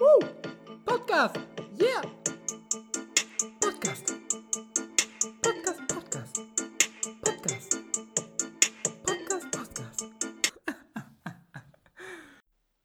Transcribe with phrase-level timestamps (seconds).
[0.00, 0.18] Woo!
[0.86, 1.36] Podcast!
[1.78, 2.00] Yeah!
[3.60, 4.14] Podcast!
[5.42, 6.40] Podcast, Podcast!
[7.22, 7.76] Podcast!
[9.04, 10.04] Podcast, Podcast!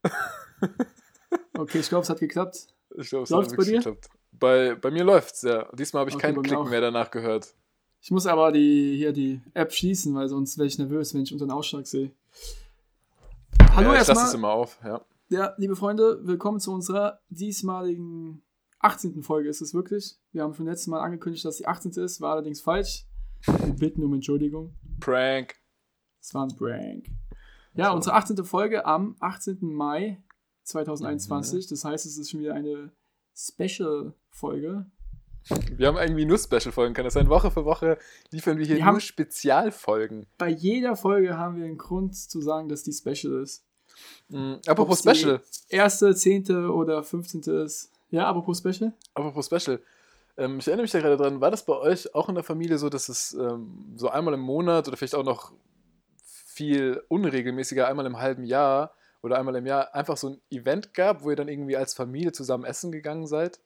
[1.57, 2.67] Okay, ich glaube, es hat geklappt.
[2.97, 3.77] Ich glaube, es Läuft's hat bei dir?
[3.77, 4.09] geklappt.
[4.33, 5.69] Bei, bei mir läuft's, ja.
[5.71, 7.55] Diesmal habe ich Okay, keinen Klick mehr danach gehört.
[8.01, 11.31] Ich muss aber die, hier die App schließen, weil sonst werde ich nervös, wenn ich
[11.31, 12.11] unseren Ausschlag sehe.
[13.73, 14.35] Hallo ja, ich lasse es erstmal.
[14.35, 14.99] immer auf, ja.
[15.27, 18.43] Ja, liebe Freunde, willkommen zu unserer diesmaligen
[18.77, 19.23] 18.
[19.23, 20.19] Folge ist es wirklich.
[20.31, 21.93] Wir haben schon letztes Mal angekündigt, dass die 18.
[21.93, 23.07] ist, war allerdings falsch.
[23.43, 24.75] Wir bitten um Entschuldigung.
[24.99, 25.55] Prank.
[26.21, 27.07] Es war ein Prank.
[27.73, 28.45] Ja, unsere 18.
[28.45, 29.57] Folge am 18.
[29.61, 30.23] Mai
[30.61, 31.65] 2021.
[31.69, 32.91] Das heißt, es ist schon wieder eine
[33.35, 34.85] Special-Folge.
[35.75, 37.29] Wir haben irgendwie nur Special-Folgen, kann das sein?
[37.29, 37.97] Woche für Woche
[38.29, 40.27] liefern wir hier Wir nur Spezialfolgen.
[40.37, 43.65] Bei jeder Folge haben wir einen Grund zu sagen, dass die Special ist.
[44.29, 44.59] Mhm.
[44.67, 45.41] Apropos Special.
[45.69, 47.41] Erste, zehnte oder 15.
[47.63, 47.91] ist.
[48.11, 48.93] Ja, apropos Special.
[49.13, 49.81] Apropos Special.
[50.37, 52.77] Ähm, ich erinnere mich da gerade dran, war das bei euch auch in der Familie
[52.77, 55.51] so, dass es ähm, so einmal im Monat oder vielleicht auch noch
[56.45, 61.23] viel unregelmäßiger, einmal im halben Jahr oder einmal im Jahr einfach so ein Event gab,
[61.23, 63.59] wo ihr dann irgendwie als Familie zusammen essen gegangen seid?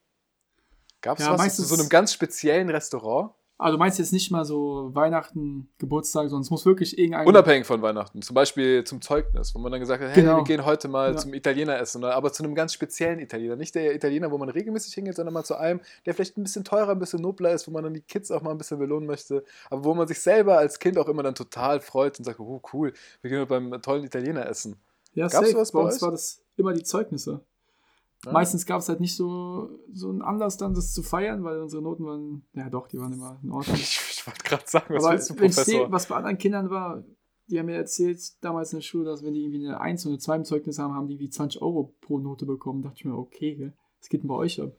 [1.01, 3.31] Gab es Ja, was meistens- zu so einem ganz speziellen Restaurant?
[3.61, 7.27] Also du meinst jetzt nicht mal so Weihnachten, Geburtstag, sondern es muss wirklich irgendein.
[7.27, 10.37] Unabhängig von Weihnachten, zum Beispiel zum Zeugnis, wo man dann gesagt hat, hey, Genau.
[10.37, 11.17] wir gehen heute mal Ja.
[11.17, 13.57] zum Italiener essen, oder, aber zu einem ganz speziellen Italiener.
[13.57, 16.63] Nicht der Italiener, wo man regelmäßig hingeht, sondern mal zu einem, der vielleicht ein bisschen
[16.63, 19.05] teurer, ein bisschen nobler ist, wo man dann die Kids auch mal ein bisschen belohnen
[19.07, 22.39] möchte, aber wo man sich selber als Kind auch immer dann total freut und sagt,
[22.39, 24.77] oh cool, wir gehen beim tollen Italiener essen.
[25.15, 25.51] Ja, Gab's safe.
[25.51, 26.01] sowas bei bei uns euch?
[26.03, 27.41] war das immer die Zeugnisse.
[28.25, 28.33] Ja?
[28.33, 31.81] Meistens gab es halt nicht so, so einen Anlass, dann das zu feiern, weil unsere
[31.81, 33.75] Noten waren, ja doch, die waren immer in Ordnung.
[33.79, 35.91] Ich, ich wollte gerade sagen, was Aber willst du, wenn ich sehe, Professor?
[35.91, 37.03] was bei anderen Kindern war,
[37.47, 40.13] die haben mir erzählt, damals in der Schule, dass wenn die irgendwie eine 1 oder
[40.13, 42.81] eine 2 im Zeugnis haben, haben die irgendwie 20 Euro pro Note bekommen.
[42.81, 44.73] Da dachte ich mir, okay, was geht denn bei euch ab?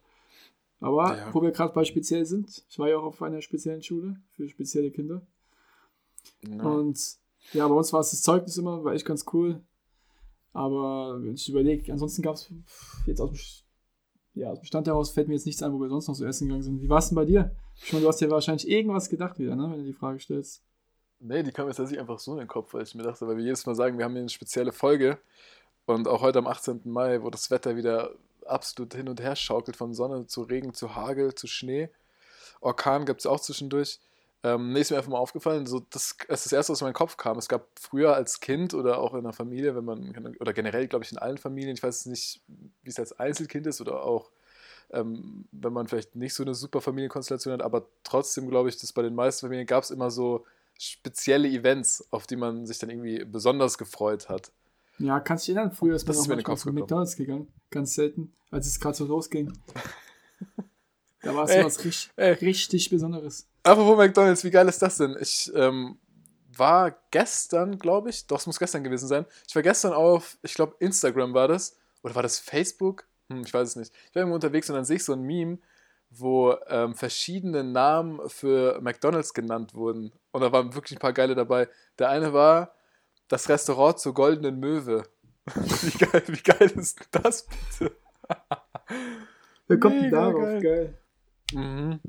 [0.81, 1.35] Aber Ja.
[1.35, 4.49] wo wir gerade bei speziell sind, ich war ja auch auf einer speziellen Schule für
[4.49, 5.27] spezielle Kinder.
[6.47, 6.63] Ja.
[6.63, 7.17] Und
[7.53, 9.63] ja, bei uns war es das Zeugnis immer, war echt ganz cool.
[10.53, 12.53] Aber wenn ich überlege, ansonsten gab es
[13.07, 15.89] jetzt aus dem, ja, aus dem Stand heraus fällt mir jetzt nichts ein, wo wir
[15.89, 16.83] sonst noch so essen gegangen sind.
[16.83, 17.55] Wie war es denn bei dir?
[17.83, 20.63] Ich meine, du hast ja wahrscheinlich irgendwas gedacht wieder, ne, wenn du die Frage stellst.
[21.21, 23.37] Nee, die kam jetzt tatsächlich einfach so in den Kopf, weil ich mir dachte, weil
[23.37, 25.19] wir jedes Mal sagen, wir haben hier eine spezielle Folge
[25.87, 26.81] und auch heute am 18.
[26.85, 28.15] Mai, wo das Wetter wieder
[28.47, 31.91] absolut hin und her schaukelt, von Sonne zu Regen, zu Hagel, zu Schnee.
[32.61, 34.01] Orkan gab es auch zwischendurch.
[34.43, 36.95] Ähm, nee, ist mir einfach mal aufgefallen, so, das ist das Erste, was in meinen
[36.95, 37.37] Kopf kam.
[37.37, 41.05] Es gab früher als Kind oder auch in der Familie, wenn man, oder generell, glaube
[41.05, 42.41] ich, in allen Familien, ich weiß nicht,
[42.83, 44.31] wie es als Einzelkind ist oder auch
[44.93, 48.93] ähm, wenn man vielleicht nicht so eine super Familienkonstellation hat, aber trotzdem glaube ich, dass
[48.93, 50.45] bei den meisten Familien gab es immer so
[50.79, 54.51] spezielle Events, auf die man sich dann irgendwie besonders gefreut hat.
[54.99, 56.57] Ja, kannst du dich erinnern, früher ist man Das ist auch mir in den manchmal
[56.57, 56.73] Kopf zu.
[56.73, 59.53] McDonalds gegangen, ganz selten, als es gerade so losging.
[61.23, 62.33] Da war es Ey, was richtig, ey.
[62.33, 63.47] richtig Besonderes.
[63.63, 65.17] Apropos McDonalds, wie geil ist das denn?
[65.21, 65.99] Ich ähm,
[66.57, 69.27] war gestern, glaube ich, doch, es muss gestern gewesen sein.
[69.47, 71.77] Ich war gestern auf, ich glaube, Instagram war das.
[72.03, 73.07] Oder war das Facebook?
[73.29, 73.93] Hm, ich weiß es nicht.
[74.09, 75.59] Ich war irgendwo unterwegs und dann sehe ich so ein Meme,
[76.11, 80.13] wo ähm, verschiedene Namen für McDonalds genannt wurden.
[80.33, 81.69] Und da waren wirklich ein paar geile dabei.
[81.99, 82.75] Der eine war
[83.29, 85.05] das Restaurant zur Goldenen Möwe.
[85.55, 87.97] wie, geil, wie geil ist das bitte?
[89.69, 90.43] Wer kommt denn Mega darauf?
[90.43, 90.61] geil.
[90.61, 91.00] Geil.
[91.53, 92.01] Mhm.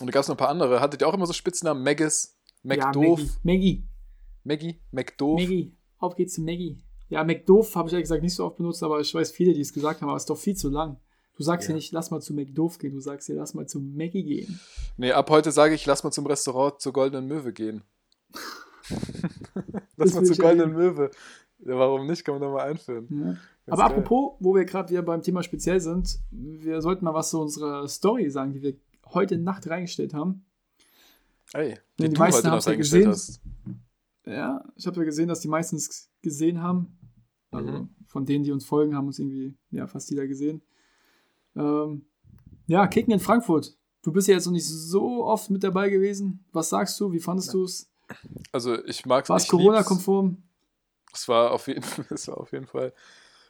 [0.00, 0.80] Und da gab es noch ein paar andere.
[0.80, 1.82] Hattet ihr auch immer so Spitznamen?
[1.84, 3.86] Maggis, Ja, McDoof, Maggie.
[4.44, 5.40] Maggie, McDoof.
[5.40, 5.76] Maggie.
[5.98, 6.82] Auf geht's zu Maggie.
[7.08, 9.60] Ja, McDoof habe ich ehrlich gesagt nicht so oft benutzt, aber ich weiß viele, die
[9.60, 10.98] es gesagt haben, aber es ist doch viel zu lang.
[11.36, 11.76] Du sagst ja, Ja.
[11.76, 14.60] nicht, lass mal zu McDoof gehen, du sagst ja, lass mal zu Maggie gehen.
[14.96, 17.82] Nee, ab heute sage ich, lass mal zum Restaurant zur Goldenen Möwe gehen.
[19.96, 21.10] lass Das mal zur Goldenen Möwe.
[21.64, 22.24] Ja, warum nicht?
[22.24, 23.08] Kann man doch mal einführen.
[23.10, 23.36] Ja.
[23.66, 23.98] Ganz Aber geil.
[23.98, 27.86] apropos, wo wir gerade wieder beim Thema speziell sind, wir sollten mal was zu unserer
[27.88, 28.74] Story sagen, die wir
[29.06, 30.44] heute Nacht reingestellt haben.
[31.52, 33.08] Ey, die, die meisten ja eingestellt gesehen.
[33.08, 33.40] hast.
[34.24, 36.98] Ja, ich habe ja gesehen, dass die meistens gesehen haben.
[37.50, 37.88] Also Mhm.
[38.06, 40.62] von denen, die uns folgen, haben uns irgendwie ja, fast jeder gesehen.
[41.54, 42.06] Ähm,
[42.66, 43.76] ja, Kicken in Frankfurt.
[44.02, 46.44] Du bist ja jetzt noch nicht so oft mit dabei gewesen.
[46.52, 47.12] Was sagst du?
[47.12, 47.90] Wie fandest du es?
[48.50, 50.42] Also ich mag War es Corona-konform?
[51.12, 52.92] Es war auf jeden es war auf jeden Fall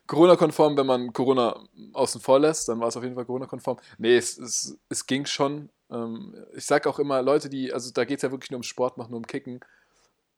[0.07, 3.79] Corona-konform, wenn man Corona außen vor lässt, dann war es auf jeden Fall Corona-konform.
[3.99, 5.71] Nee, es, es, es ging schon.
[5.91, 8.63] Ähm, ich sage auch immer, Leute, die, also da geht es ja wirklich nur um
[8.63, 9.61] Sport machen, nur um Kicken.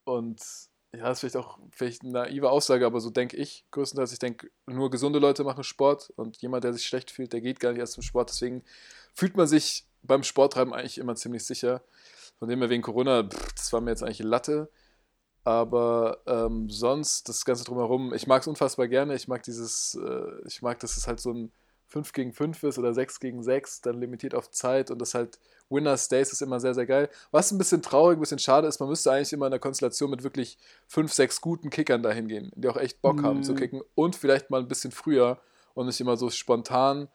[0.05, 0.41] Und
[0.95, 4.13] ja, das ist vielleicht auch vielleicht eine naive Aussage, aber so denke ich größtenteils.
[4.13, 7.59] Ich denke, nur gesunde Leute machen Sport und jemand, der sich schlecht fühlt, der geht
[7.59, 8.31] gar nicht erst zum Sport.
[8.31, 8.63] Deswegen
[9.13, 11.83] fühlt man sich beim Sporttreiben eigentlich immer ziemlich sicher.
[12.39, 14.71] Von dem her wegen Corona, pff, das war mir jetzt eigentlich Latte.
[15.45, 19.15] Aber ähm, sonst, das Ganze drumherum, ich mag es unfassbar gerne.
[19.15, 21.53] Ich mag dieses, äh, ich mag, dass es halt so ein
[21.89, 25.39] 5 gegen 5 ist oder 6 gegen 6, dann limitiert auf Zeit und das halt
[25.69, 27.09] Winner Stays ist immer sehr, sehr geil.
[27.31, 30.11] Was ein bisschen traurig, ein bisschen schade ist, man müsste eigentlich immer in der Konstellation
[30.11, 30.59] mit wirklich
[30.89, 33.45] 5, 6 guten Kickern dahin gehen, die auch echt Bock haben Nee.
[33.45, 35.39] zu kicken und vielleicht mal ein bisschen früher
[35.75, 37.09] und nicht immer so spontan,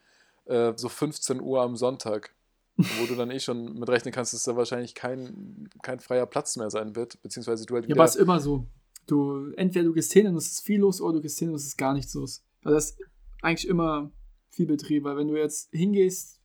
[0.46, 2.34] äh, so 15 Uhr am Sonntag,
[2.80, 6.56] wo du dann eh schon mit rechnen kannst, dass da wahrscheinlich kein, kein freier Platz
[6.56, 8.68] mehr sein wird, beziehungsweise du halt Ja, wieder aber es ist immer so.
[9.06, 11.56] Du, entweder du gehst hin und es ist viel los oder du gehst hin und
[11.56, 12.44] es ist gar nichts los.
[12.64, 13.00] Also das ist
[13.42, 14.12] eigentlich immer
[14.50, 16.40] viel Betrieb, weil wenn du jetzt hingehst,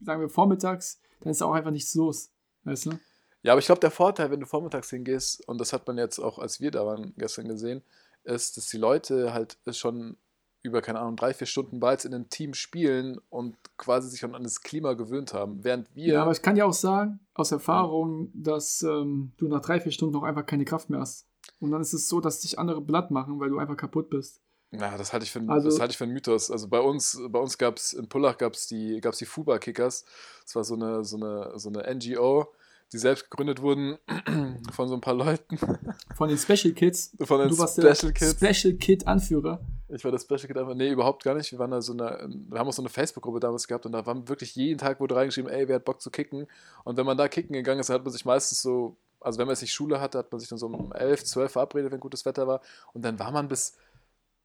[0.00, 2.30] sagen wir vormittags, dann ist auch einfach nichts los.
[2.64, 2.98] Weißt du?
[3.42, 6.18] Ja, aber ich glaube, der Vorteil, wenn du vormittags hingehst, und das hat man jetzt
[6.18, 7.82] auch, als wir da waren, gestern gesehen,
[8.24, 10.16] ist, dass die Leute halt schon
[10.62, 14.42] über, keine Ahnung, drei, vier Stunden bereits in einem Team spielen und quasi sich an
[14.42, 15.62] das Klima gewöhnt haben.
[15.64, 16.14] Während wir.
[16.14, 19.92] Ja, aber ich kann ja auch sagen, aus Erfahrung, dass ähm, du nach drei, vier
[19.92, 21.26] Stunden auch einfach keine Kraft mehr hast.
[21.60, 24.40] Und dann ist es so, dass dich andere blatt machen, weil du einfach kaputt bist.
[24.70, 26.50] Na, das halte ich für, ein- Also- das halte ich für einen Mythos.
[26.50, 30.04] Also bei uns, bei uns gab es in Pullach gab es die, gab's die Fuba-Kickers.
[30.44, 32.48] Das war so eine, so, eine, so eine NGO,
[32.92, 33.98] die selbst gegründet wurden
[34.72, 35.58] von so ein paar Leuten.
[36.16, 37.14] Von den Special Kids.
[37.20, 38.36] Von den du warst Special der Kids.
[38.38, 39.60] Special Kid Anführer.
[39.88, 40.74] Ich war das Special Kid einfach.
[40.74, 41.50] Nee, überhaupt gar nicht.
[41.52, 44.04] Wir waren da so eine, wir haben auch so eine Facebook-Gruppe damals gehabt und da
[44.06, 46.46] war wirklich jeden Tag wurde reingeschrieben, ey, wer hat Bock zu kicken?
[46.84, 49.54] Und wenn man da kicken gegangen ist, hat man sich meistens so, also wenn man
[49.54, 52.24] jetzt nicht Schule hatte, hat man sich dann so um 11, 12 verabredet, wenn gutes
[52.24, 52.60] Wetter war.
[52.92, 53.76] Und dann war man bis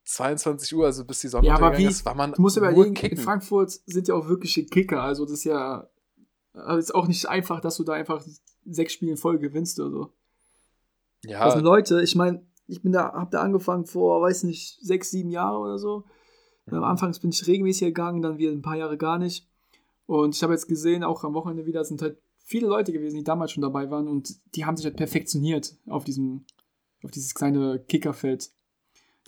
[0.05, 2.95] 22 Uhr, also bis die Sonne Ja, aber wie- ist, war man Du musst überlegen,
[2.95, 3.17] in.
[3.17, 5.01] Frankfurt sind ja auch wirkliche Kicker.
[5.01, 5.87] Also das ist ja
[6.53, 8.23] also ist auch nicht einfach, dass du da einfach
[8.65, 10.13] sechs Spiele in Folge gewinnst oder so.
[11.25, 15.11] Ja, Also Leute, ich meine, ich bin da, hab da angefangen vor, weiß nicht, sechs,
[15.11, 16.05] sieben Jahre oder so.
[16.65, 16.75] Mhm.
[16.75, 19.47] Am Anfang bin ich regelmäßig gegangen, dann wieder ein paar Jahre gar nicht.
[20.05, 23.23] Und ich habe jetzt gesehen, auch am Wochenende wieder sind halt viele Leute gewesen, die
[23.23, 26.45] damals schon dabei waren und die haben sich halt perfektioniert auf diesem,
[27.03, 28.51] auf dieses kleine Kickerfeld.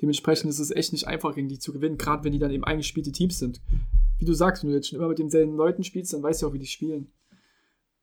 [0.01, 2.65] Dementsprechend ist es echt nicht einfach, gegen die zu gewinnen, gerade wenn die dann eben
[2.65, 3.61] eingespielte Teams sind.
[4.19, 6.47] Wie du sagst, wenn du jetzt schon immer mit denselben Leuten spielst, dann weißt du
[6.47, 7.11] auch, wie die spielen.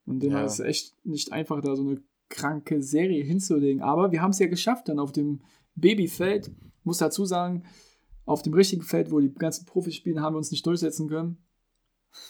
[0.04, 0.44] Und demnach Ja.
[0.46, 3.82] ist es echt nicht einfach, da so eine kranke Serie hinzulegen.
[3.82, 5.40] Aber wir haben es ja geschafft dann auf dem
[5.74, 6.50] Babyfeld.
[6.84, 7.64] Muss dazu sagen,
[8.24, 11.38] auf dem richtigen Feld, wo die ganzen Profis spielen, haben wir uns nicht durchsetzen können.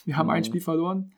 [0.05, 0.45] Wir haben ein Mhm.
[0.47, 1.13] Spiel verloren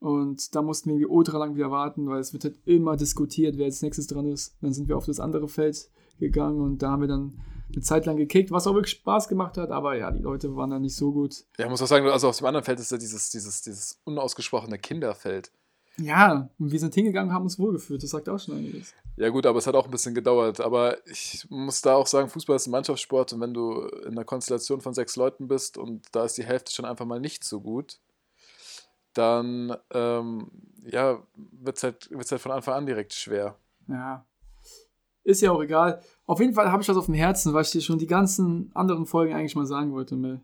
[0.00, 3.56] und da mussten wir irgendwie ultra lang wieder warten, weil es wird halt immer diskutiert,
[3.56, 4.56] wer als nächstes dran ist.
[4.60, 5.88] Dann sind wir auf das andere Feld
[6.18, 7.40] gegangen und da haben wir dann
[7.74, 10.70] eine Zeit lang gekickt, was auch wirklich Spaß gemacht hat, aber ja, die Leute waren
[10.70, 11.44] dann nicht so gut.
[11.58, 14.00] ja, ich muss auch sagen, also auf dem anderen Feld ist ja dieses, dieses, dieses
[14.04, 15.50] unausgesprochene Kinderfeld.
[15.98, 18.94] Ja, und wir sind hingegangen, haben uns wohlgefühlt, das sagt auch schon einiges.
[19.16, 20.60] Ja gut, aber es hat auch ein bisschen gedauert.
[20.60, 24.24] Aber ich muss da auch sagen, Fußball ist ein Mannschaftssport und wenn du in einer
[24.24, 27.60] Konstellation von sechs Leuten bist und da ist die Hälfte schon einfach mal nicht so
[27.60, 27.98] gut,
[29.12, 30.50] dann ähm,
[30.84, 33.56] ja, wird es halt, wird's halt von Anfang an direkt schwer.
[33.88, 34.24] Ja.
[35.24, 36.02] Ist ja auch egal.
[36.26, 38.70] Auf jeden Fall habe ich das auf dem Herzen, was ich dir schon die ganzen
[38.74, 40.40] anderen Folgen eigentlich mal sagen wollte, Mel.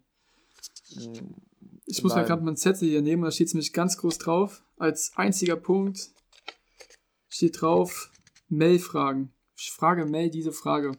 [1.86, 2.26] Ich muss mir Nein.
[2.26, 4.62] gerade meinen Zettel hier nehmen, da steht es nämlich ganz groß drauf.
[4.76, 6.10] Als einziger Punkt
[7.28, 8.10] steht drauf,
[8.48, 9.32] Mel fragen.
[9.56, 10.92] Ich frage Mel diese Frage.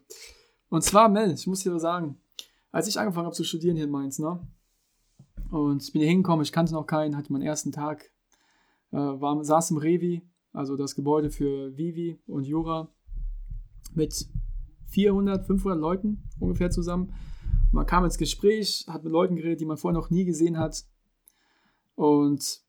[0.69, 2.19] Und zwar, Mel, ich muss dir was sagen.
[2.71, 4.39] Als ich angefangen habe zu studieren hier in Mainz, ne?
[5.49, 8.11] Und ich bin hier hingekommen, ich kannte noch keinen, hatte meinen ersten Tag,
[8.91, 10.21] äh, war, saß im Revi,
[10.53, 12.93] also das Gebäude für Vivi und Jura,
[13.93, 14.27] mit
[14.89, 17.13] 400, 500 Leuten ungefähr zusammen.
[17.71, 20.85] Man kam ins Gespräch, hat mit Leuten geredet, die man vorher noch nie gesehen hat.
[21.95, 22.61] Und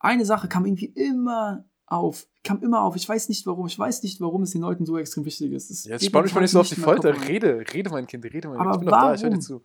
[0.00, 2.96] eine Sache kam irgendwie immer auf, kam immer auf.
[2.96, 5.70] Ich weiß nicht warum, ich weiß nicht, warum es den Leuten so extrem wichtig ist.
[5.70, 7.14] Das Jetzt spann mich mal nicht so auf die Folter.
[7.28, 8.66] Rede, rede, mein Kind, rede, mein Kind.
[8.66, 9.40] Aber Ich bin doch da, ich höre dir warum?
[9.40, 9.64] zu.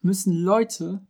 [0.00, 1.06] müssen Leute,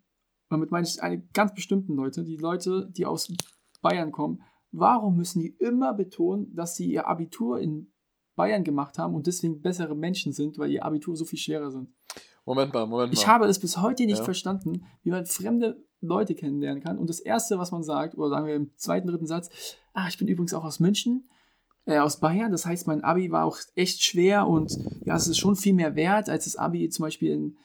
[0.49, 3.33] damit meine ich eine ganz bestimmten Leute, die Leute, die aus
[3.81, 7.90] Bayern kommen, warum müssen die immer betonen, dass sie ihr Abitur in
[8.41, 11.89] Bayern gemacht haben und deswegen bessere Menschen sind, weil ihr Abitur so viel schwerer sind?
[12.47, 13.19] Moment mal, Moment mal.
[13.19, 14.25] Ich habe es bis heute nicht Ja.
[14.25, 16.97] verstanden, wie man fremde Leute kennenlernen kann.
[16.97, 19.51] Und das Erste, was man sagt, oder sagen wir im zweiten, dritten Satz,
[19.93, 21.29] ah, ich bin übrigens auch aus München,
[21.85, 22.51] äh, aus Bayern.
[22.51, 25.95] Das heißt, mein Abi war auch echt schwer und ja, es ist schon viel mehr
[25.97, 27.57] wert als das Abi zum Beispiel in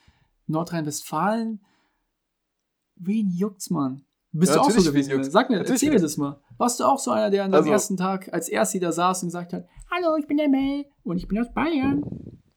[0.48, 1.62] Nordrhein-Westfalen.
[2.98, 4.03] Wen juckt's, Mann?
[4.34, 5.24] Bist Ja, du auch so gewesen?
[5.24, 6.41] Sag mir, erzähl mir das mal.
[6.57, 9.24] Warst du auch so einer, der an deinem Also- ersten Tag als Erster da saß
[9.24, 12.03] und gesagt hat, Hallo, ich bin der Mel und ich bin aus Bayern?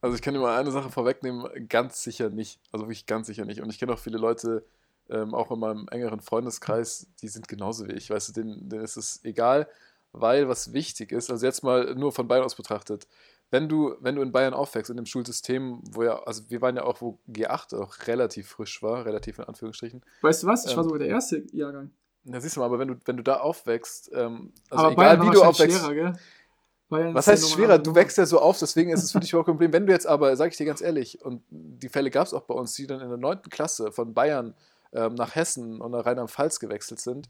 [0.01, 2.61] Also ich kann dir mal eine Sache vorwegnehmen, ganz sicher nicht.
[2.73, 3.61] Also wirklich ganz sicher nicht.
[3.61, 4.65] Und ich kenne auch viele Leute,
[5.11, 8.11] ähm, auch in meinem engeren Freundeskreis, die sind genauso wie ich.
[8.11, 9.67] Weißt du, denen, denen ist es egal,
[10.13, 13.07] weil was wichtig ist, also jetzt mal nur von Bayern aus betrachtet,
[13.51, 16.77] wenn du, wenn du in Bayern aufwächst, in dem Schulsystem, wo ja, also wir waren
[16.77, 20.03] ja auch, wo G8 auch relativ frisch war, relativ in Anführungsstrichen.
[20.23, 20.67] Weißt du was?
[20.67, 21.91] Ich war Ähm, sogar der erste Jahrgang.
[22.25, 25.17] Da siehst du mal, aber wenn du, wenn du da aufwächst, ähm, also Aber egal
[25.17, 26.19] Bayern wie du wahrscheinlich aufwächst,
[26.91, 27.79] schwerer, Was heißt schwerer?
[27.79, 29.73] Du wächst ja so auf, deswegen ist es für dich überhaupt kein Problem.
[29.73, 32.43] Wenn du jetzt aber, sage ich dir ganz ehrlich, und die Fälle gab es auch
[32.43, 33.43] bei uns, die dann in der 9.
[33.51, 34.55] Klasse von Bayern
[34.93, 37.29] ähm, nach Hessen und nach Rheinland-Pfalz gewechselt sind,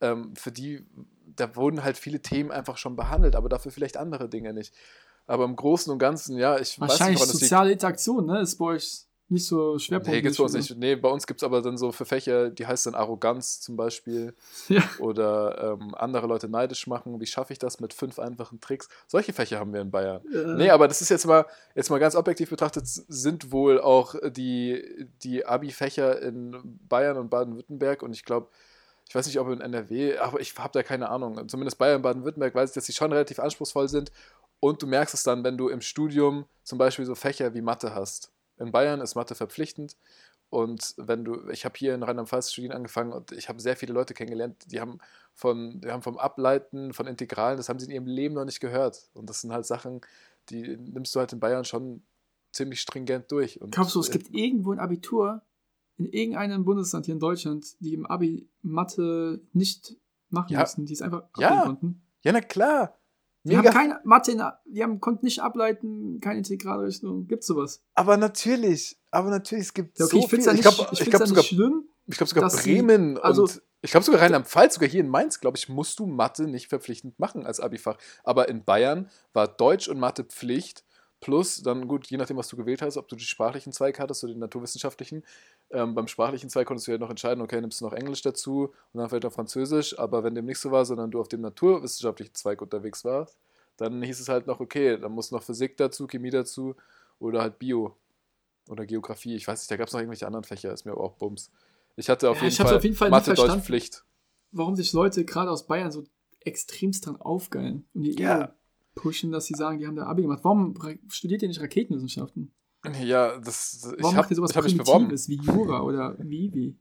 [0.00, 0.86] ähm, für die,
[1.36, 4.74] da wurden halt viele Themen einfach schon behandelt, aber dafür vielleicht andere Dinge nicht.
[5.26, 7.50] Aber im Großen und Ganzen, ja, ich weiß Wahrscheinlich nicht, woran das liegt.
[7.50, 8.40] soziale Interaktion, ne?
[8.40, 10.16] Ist bei euch nicht so schwerpunktmäßig.
[10.16, 10.76] Nee, gibt's bei uns nicht.
[10.76, 13.76] Nee, bei uns gibt es aber dann so für Fächer, die heißt dann Arroganz zum
[13.76, 14.34] Beispiel.
[14.68, 14.82] Ja.
[15.00, 17.20] Oder ähm, andere Leute neidisch machen.
[17.20, 18.88] Wie schaffe ich das mit fünf einfachen Tricks?
[19.08, 20.22] Solche Fächer haben wir in Bayern.
[20.32, 24.14] Äh, Nee, aber das ist jetzt mal, jetzt mal ganz objektiv betrachtet, sind wohl auch
[24.30, 26.56] die, die Abi-Fächer in
[26.88, 28.48] Bayern und Baden-Württemberg und ich glaube,
[29.08, 31.48] ich weiß nicht, ob in NRW, aber ich habe da keine Ahnung.
[31.48, 34.12] Zumindest Bayern und Baden-Württemberg weiß ich, dass sie schon relativ anspruchsfall sind
[34.60, 37.94] und du merkst es dann, wenn du im Studium zum Beispiel so Fächer wie Mathe
[37.94, 38.30] hast.
[38.60, 39.96] In Bayern ist Mathe verpflichtend
[40.50, 43.92] und wenn du, ich habe hier in Rheinland-Pfalz studieren angefangen und ich habe sehr viele
[43.92, 44.98] Leute kennengelernt, die haben
[45.32, 48.58] von, die haben vom Ableiten von Integralen, das haben sie in ihrem Leben noch nicht
[48.60, 49.08] gehört.
[49.14, 50.00] Und das sind halt Sachen,
[50.48, 52.02] die nimmst du halt in Bayern schon
[52.52, 53.60] ziemlich stringent durch.
[53.60, 55.42] Und, Glaubst du, es äh, gibt irgendwo ein Abitur
[55.96, 59.96] in irgendeinem Bundesland hier in Deutschland, die im Abi Mathe nicht
[60.30, 60.60] machen Ja.
[60.60, 61.60] mussten, die es einfach Ja.
[61.60, 62.02] konnten?
[62.22, 62.98] Ja, na klar.
[63.44, 67.26] Die haben keine Mathe, in, die haben, konnten nicht ableiten, keine Integralrechnung.
[67.26, 67.82] Gibt's sowas?
[67.94, 70.38] aber natürlich, aber natürlich, es gibt Ja, okay, so ich viel.
[70.40, 71.84] ja Ich nicht, glaube ich ich glaub sogar, nicht schlimm.
[72.06, 75.08] ich glaub sogar dass sie- Bremen also- und ich glaube sogar Rheinland-Pfalz, sogar hier in
[75.08, 77.96] Mainz, glaube ich, musst du Mathe nicht verpflichtend machen als Abifach.
[78.24, 80.84] Aber in Bayern war Deutsch und Mathe Pflicht.
[81.20, 84.24] Plus, dann gut, je nachdem, was du gewählt hast, ob du die sprachlichen Zweig hattest
[84.24, 85.22] oder den naturwissenschaftlichen.
[85.70, 88.72] Ähm, beim sprachlichen Zweig konntest du ja noch entscheiden, okay, nimmst du noch Englisch dazu
[88.92, 89.98] und dann vielleicht noch Französisch.
[89.98, 93.36] Aber wenn dem nicht so war, sondern du auf dem naturwissenschaftlichen Zweig unterwegs warst,
[93.76, 96.74] dann hieß es halt noch, okay, dann muss noch Physik dazu, Chemie dazu
[97.18, 97.94] oder halt Bio
[98.68, 99.34] oder Geografie.
[99.36, 101.50] Ich weiß nicht, da gab es noch irgendwelche anderen Fächer, ist mir aber auch Bums.
[101.96, 103.64] Ich hatte auf, Ja, jeden, ich Fall auf jeden Fall Mathe, Deutsch, verstanden.
[103.64, 104.04] Pflicht.
[104.52, 106.04] Warum sich Leute gerade aus Bayern so
[106.40, 108.44] extremst dran aufgeilen und die Ja.
[108.44, 108.52] Ego
[109.00, 110.40] pushen, dass sie sagen, die haben da Abi gemacht.
[110.42, 110.74] Warum
[111.08, 112.52] studiert ihr nicht Raketenwissenschaften?
[113.02, 115.08] Ja, das, ich Warum habe macht ihr sowas hab mich beworben.
[115.08, 116.76] Primitives wie Jura oder Vivi?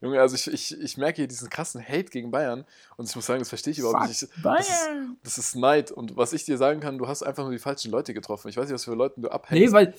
[0.00, 2.64] Junge, also ich, ich, ich merke hier diesen krassen Hate gegen Bayern
[2.96, 4.22] und ich muss sagen, das verstehe ich überhaupt nicht.
[4.22, 4.88] Ich, das, ist,
[5.22, 7.90] das ist Neid und was ich dir sagen kann, du hast einfach nur die falschen
[7.90, 8.48] Leute getroffen.
[8.48, 9.72] Ich weiß nicht, was für Leuten du Nee, abhängst.
[9.74, 9.94] weil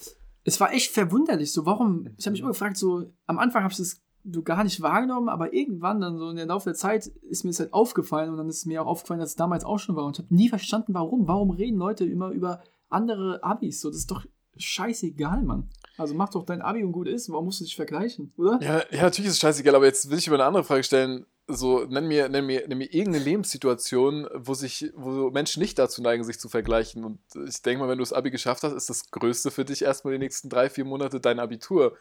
[0.46, 1.52] es war echt verwunderlich.
[1.52, 2.08] So, warum?
[2.18, 2.32] Ich habe Mhm.
[2.34, 4.02] mich immer gefragt, so, am Anfang habe ich das
[4.44, 7.60] gar nicht wahrgenommen, aber irgendwann dann so in der Laufe der Zeit ist mir das
[7.60, 10.18] halt aufgefallen und dann ist mir auch aufgefallen, dass es damals auch schon war und
[10.18, 11.28] ich habe nie verstanden, warum.
[11.28, 13.82] Warum reden Leute immer über andere Abis?
[13.82, 14.26] So, das ist doch
[14.58, 15.70] scheißegal, Mann.
[15.98, 17.30] Also mach doch dein Abi und gut ist.
[17.30, 18.60] Warum musst du dich vergleichen, oder?
[18.62, 21.26] Ja, ja, natürlich ist es scheißegal, aber jetzt will ich über eine andere Frage stellen.
[21.48, 26.02] So, nenn mir, nenn mir, nenn mir irgendeine Lebenssituation, wo sich, wo Menschen nicht dazu
[26.02, 27.04] neigen, sich zu vergleichen.
[27.06, 29.84] Und ich denke mal, wenn du das Abi geschafft hast, ist das Größte für dich
[29.84, 31.96] erstmal die nächsten drei, vier Monate dein Abitur.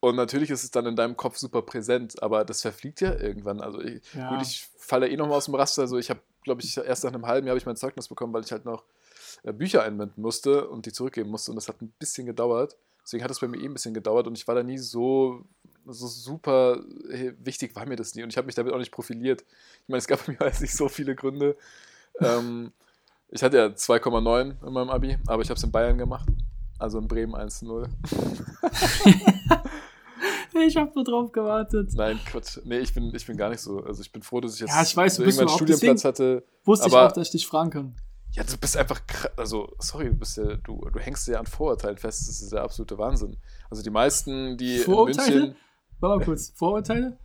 [0.00, 3.60] Und natürlich ist es dann in deinem Kopf super präsent, aber das verfliegt ja irgendwann.
[3.60, 4.30] Also ich, Ja.
[4.30, 5.82] gut, ich falle eh nochmal aus dem Raster.
[5.82, 8.32] Also ich habe, glaube ich, erst nach einem halben Jahr habe ich mein Zeugnis bekommen,
[8.32, 8.84] weil ich halt noch
[9.42, 11.50] äh, Bücher einbinden musste und die zurückgeben musste.
[11.52, 12.76] Und das hat ein bisschen gedauert.
[13.04, 15.44] Deswegen hat es bei mir eh ein bisschen gedauert und ich war da nie so,
[15.86, 18.22] so super äh, wichtig, war mir das nie.
[18.22, 19.42] Und ich habe mich damit auch nicht profiliert.
[19.82, 21.56] Ich meine, es gab bei mir jetzt nicht so viele Gründe.
[22.20, 22.72] ähm,
[23.28, 26.28] ich hatte ja 2,9 in meinem Abi, aber ich habe es in Bayern gemacht.
[26.78, 27.86] Also in Bremen 1-0.
[30.66, 31.90] Ich habe nur drauf gewartet.
[31.94, 32.58] Nein, Quatsch.
[32.64, 33.82] Nee, ich bin, ich bin gar nicht so.
[33.84, 36.44] Also ich bin froh, dass ich jetzt Ja, ich weiß, so irgendwann einen Studienplatz hatte.
[36.64, 37.96] Wusste ich auch, dass ich dich fragen kann.
[38.32, 39.00] Ja, du bist einfach,
[39.36, 42.62] also, sorry, du bist ja, du, du hängst ja an Vorurteilen fest, das ist der
[42.62, 43.36] absolute Wahnsinn.
[43.68, 45.40] Also die meisten, die in Vorurteile?
[45.40, 45.56] München,
[45.98, 46.50] Warte mal kurz.
[46.54, 47.18] Vorurteile?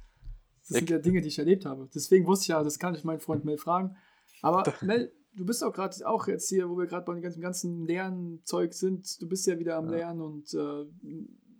[0.68, 1.88] Das sind ja Dinge, die ich erlebt habe.
[1.94, 3.96] Deswegen wusste ich ja, das kann ich meinen Freund Mel fragen.
[4.42, 7.42] Aber Mel, du bist auch gerade auch jetzt hier, wo wir gerade bei dem ganzen,
[7.42, 9.22] ganzen Lernzeug sind.
[9.22, 9.92] Du bist ja wieder am Ja.
[9.92, 10.86] Lernen und äh,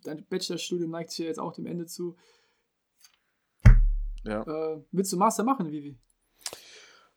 [0.08, 2.16] dein Bachelorstudium neigt sich ja jetzt auch dem Ende zu.
[4.24, 4.42] ja.
[4.44, 5.98] Äh, willst du Master machen, Vivi?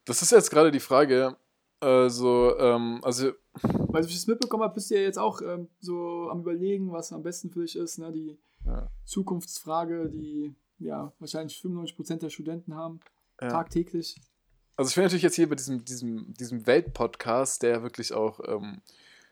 [0.04, 1.36] Das ist jetzt gerade die Frage,
[1.80, 6.28] also, ähm, also, Weil ich das mitbekommen habe, bist du ja jetzt auch ähm, so
[6.30, 7.98] am überlegen, was am besten für dich ist.
[7.98, 8.12] Ne?
[8.12, 13.00] Die ja, Zukunftsfrage, die ja wahrscheinlich 95% der Studenten haben,
[13.40, 13.48] ja.
[13.48, 14.20] tagtäglich.
[14.76, 18.80] Also ich bin natürlich jetzt hier bei diesem, diesem, diesem Weltpodcast, der wirklich auch ähm,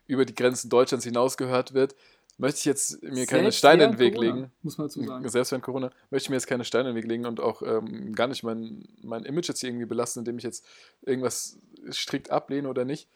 [0.07, 1.95] über die Grenzen Deutschlands hinaus gehört wird,
[2.39, 4.53] möchte ich jetzt mir keine Selbst Steine in den Weg Corona, legen.
[4.63, 5.29] Muss man dazu sagen.
[5.29, 7.63] Selbst während Corona möchte ich mir jetzt keine Steine in den Weg legen und auch
[7.63, 10.65] ähm, gar nicht mein, mein Image jetzt hier irgendwie belasten, indem ich jetzt
[11.03, 11.59] irgendwas
[11.91, 13.09] strikt ablehne oder nicht.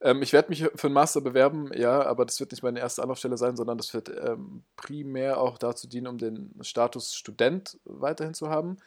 [0.00, 3.02] Ähm, ich werde mich für einen Master bewerben, ja, aber das wird nicht meine erste
[3.02, 8.34] Anlaufstelle sein, sondern das wird ähm, primär auch dazu dienen, um den Status Student weiterhin
[8.34, 8.78] zu haben.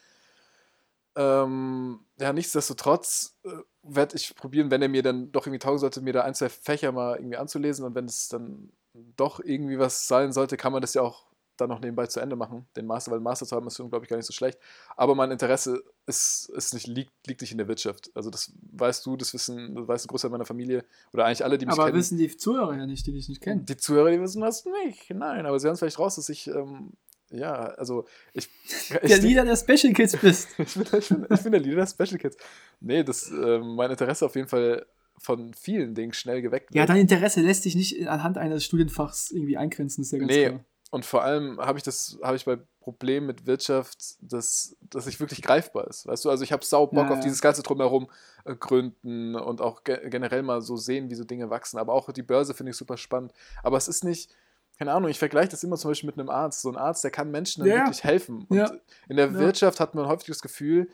[1.16, 3.50] Ähm, ja, nichtsdestotrotz äh,
[3.84, 6.48] werde ich probieren, wenn er mir dann doch irgendwie taugen sollte, mir da ein, zwei
[6.48, 10.82] Fächer mal irgendwie anzulesen und wenn es dann doch irgendwie was sein sollte, kann man
[10.82, 13.56] das ja auch dann noch nebenbei zu Ende machen, den Master, weil den Master zu
[13.56, 14.58] haben ist, glaube ich, gar nicht so schlecht.
[14.96, 18.10] Aber mein Interesse ist, ist nicht, liegt, liegt nicht in der Wirtschaft.
[18.16, 20.84] Also das weißt du, das wissen, das weiß ein Großteil meiner Familie
[21.14, 21.98] oder eigentlich alle, die mich Aber kennen.
[21.98, 23.66] wissen die Zuhörer ja nicht, die dich nicht kennen.
[23.66, 25.10] Die Zuhörer, die wissen das nicht.
[25.12, 26.94] Nein, aber sie hören vielleicht raus, dass ich ähm,
[27.32, 28.50] ja, also ich.
[28.90, 30.50] Der ich Leader der Special Kids bist.
[30.58, 32.38] ich, bin, ich, bin, ich bin der Leader der Special Kids.
[32.82, 34.86] Nee, das, ähm, mein Interesse auf jeden Fall
[35.22, 36.90] von vielen Dingen schnell geweckt Ja, wird.
[36.90, 40.66] dein Interesse lässt sich nicht anhand eines Studienfachs irgendwie eingrenzen, ist ja ganz Nee, klar.
[40.90, 45.20] und vor allem habe ich das, habe ich bei Problemen mit Wirtschaft, dass das nicht
[45.20, 46.08] wirklich greifbar ist.
[46.08, 47.24] Weißt du, also ich habe sau Bock Ja, auf ja.
[47.24, 48.10] dieses ganze Drumherum
[48.44, 51.78] äh, gründen und auch ge generell mal so sehen, wie so Dinge wachsen.
[51.78, 53.34] Aber auch die Börse finde ich super spannend.
[53.62, 54.32] Aber es ist nicht,
[54.80, 56.64] keine Ahnung, ich vergleiche das immer zum Beispiel mit einem Arzt.
[56.64, 57.82] So ein Arzt, der kann Menschen dann Ja, ja.
[57.84, 58.46] wirklich helfen.
[58.50, 58.72] Und Ja.
[59.08, 59.34] in der Ja.
[59.38, 60.90] Wirtschaft hat man häufig das Gefühl,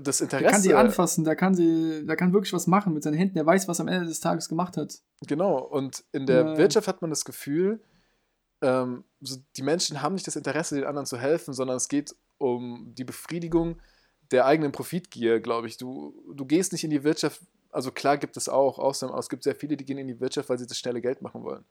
[0.00, 0.42] das Interesse.
[0.42, 3.34] Der kann sie anfassen, der kann, sie, der kann wirklich was machen mit seinen Händen,
[3.34, 4.98] der weiß, was er am Ende des Tages gemacht hat.
[5.26, 6.56] Genau, und in der Ja.
[6.56, 7.80] Wirtschaft hat man das Gefühl,
[8.60, 12.14] ähm, so die Menschen haben nicht das Interesse, den anderen zu helfen, sondern es geht
[12.38, 13.78] um die Befriedigung
[14.30, 15.76] der eigenen Profitgier, glaube ich.
[15.76, 19.28] Du, du gehst nicht in die Wirtschaft, also klar gibt es auch Ausnahmen, aber es
[19.28, 21.64] gibt sehr viele, die gehen in die Wirtschaft, weil sie das schnelle Geld machen wollen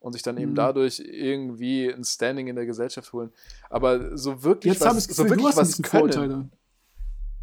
[0.00, 0.56] und sich dann eben Mhm.
[0.56, 3.30] dadurch irgendwie ein Standing in der Gesellschaft holen.
[3.68, 6.48] Aber so wirklich Jetzt was, so Gefühl, du wirklich was können, Vorurteile.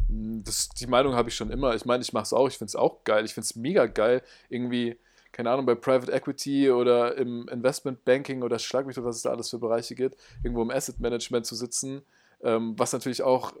[0.08, 1.74] Mm, Das, die Meinung habe ich schon immer.
[1.74, 2.48] Ich meine, ich mache es auch.
[2.48, 3.24] Ich finde es auch geil.
[3.24, 4.96] Ich finde es mega geil, irgendwie,
[5.32, 9.22] keine Ahnung, bei Private Equity oder im Investment Banking oder schlag mich doch, was es
[9.22, 12.02] da alles für Bereiche gibt, irgendwo im Asset Management zu sitzen,
[12.42, 13.52] ähm, was natürlich auch,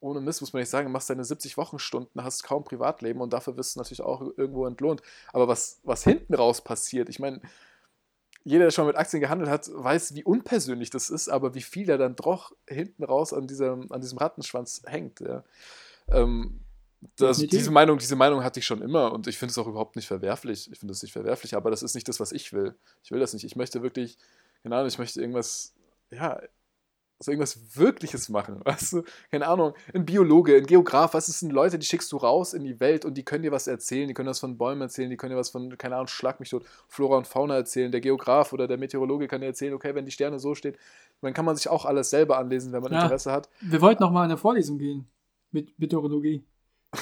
[0.00, 3.56] ohne Mist muss man nicht sagen, machst deine 70 Wochenstunden, hast kaum Privatleben und dafür
[3.58, 5.02] wirst du natürlich auch irgendwo entlohnt.
[5.32, 7.40] Aber was, was hinten raus passiert, ich meine,
[8.44, 11.86] jeder, der schon mit Aktien gehandelt hat, weiß, wie unpersönlich das ist, aber wie viel
[11.86, 15.20] da dann doch hinten raus an diesem, an diesem Rattenschwanz hängt.
[15.20, 15.44] Ja.
[16.10, 16.60] Ähm,
[17.16, 19.96] das, diese, Meinung, diese Meinung hatte ich schon immer und ich finde es auch überhaupt
[19.96, 20.70] nicht verwerflich.
[20.70, 22.74] Ich finde es nicht verwerflich, aber das ist nicht das, was ich will.
[23.02, 23.44] Ich will das nicht.
[23.44, 24.18] Ich möchte wirklich,
[24.62, 25.74] keine Ahnung, ich möchte irgendwas,
[26.10, 26.40] ja,
[27.18, 28.60] also irgendwas Wirkliches machen.
[28.64, 29.02] Weißt du?
[29.30, 32.80] Keine Ahnung, ein Biologe, ein Geograf, was sind Leute, die schickst du raus in die
[32.80, 35.32] Welt und die können dir was erzählen, die können was von Bäumen erzählen, die können
[35.32, 37.90] dir was von, keine Ahnung, Schlag mich tot, Flora und Fauna erzählen.
[37.90, 40.76] Der Geograf oder der Meteorologe kann dir erzählen, okay, wenn die Sterne so stehen,
[41.22, 43.04] dann kann man sich auch alles selber anlesen, wenn man Ja.
[43.04, 43.48] Interesse hat.
[43.62, 45.08] Wir wollten noch mal in eine Vorlesung gehen
[45.52, 46.44] mit Meteorologie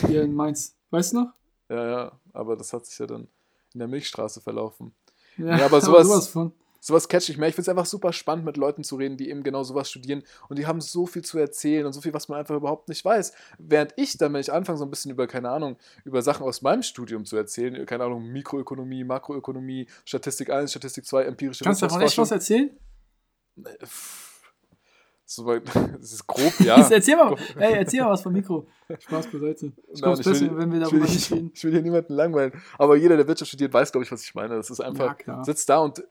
[0.06, 0.76] hier in Mainz.
[0.90, 1.32] Weißt du noch?
[1.68, 3.28] Ja, ja, aber das hat sich ja dann
[3.74, 4.94] in der Milchstraße verlaufen.
[5.36, 6.52] Ja, Ja, aber sowas- von.
[6.80, 7.48] Sowas catch ich mehr.
[7.48, 10.22] Ich finde es einfach super spannend, mit Leuten zu reden, die eben genau sowas studieren.
[10.48, 13.04] Und die haben so viel zu erzählen und so viel, was man einfach überhaupt nicht
[13.04, 13.32] weiß.
[13.58, 16.62] Während ich dann, wenn ich anfange, so ein bisschen über, keine Ahnung, über Sachen aus
[16.62, 21.86] meinem Studium zu erzählen, keine Ahnung, Mikroökonomie, Makroökonomie, Statistik 1, Statistik 2, empirische Kannst du
[21.86, 22.70] davon echt was erzählen?
[23.56, 23.78] So weit,
[26.00, 26.88] das ist grob, ja.
[26.88, 28.66] Erzähl mal, ey, erzähl mal was vom Mikro.
[28.98, 29.72] Spaß beiseite.
[29.92, 31.50] Ich glaube, Nein, ist besser, will- wenn wir ich darüber nicht hier- reden.
[31.54, 32.52] ich will hier niemanden langweilen.
[32.78, 34.56] Aber jeder, der Wirtschaft studiert, weiß, glaube ich, was ich meine.
[34.56, 35.44] Das ist Ja, einfach, klar.
[35.44, 36.02] sitzt da und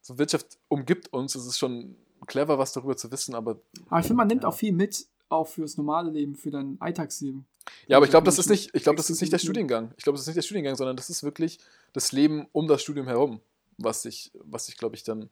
[0.00, 1.34] so Wirtschaft umgibt uns.
[1.34, 3.58] Es ist schon clever, was darüber zu wissen, aber
[3.88, 7.44] Aber ich finde, man nimmt auch viel mit, auch fürs normale Leben, für dein Alltagsleben.
[7.86, 9.38] Ja, aber ich glaube, das ist nicht, ich glaube, das ist nicht der.
[9.38, 9.92] Studiengang.
[9.96, 11.58] Ich glaube, das ist nicht der Studiengang, sondern das ist wirklich
[11.92, 13.40] das Leben um das Studium herum,
[13.78, 15.28] was sich, was sich, glaube ich, dann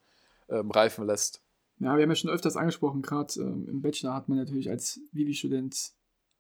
[0.49, 1.41] ähm, reifen lässt.
[1.81, 5.01] Ja, wir haben ja schon öfters angesprochen, gerade ähm, im Bachelor hat man natürlich als
[5.13, 5.93] Vivi-Student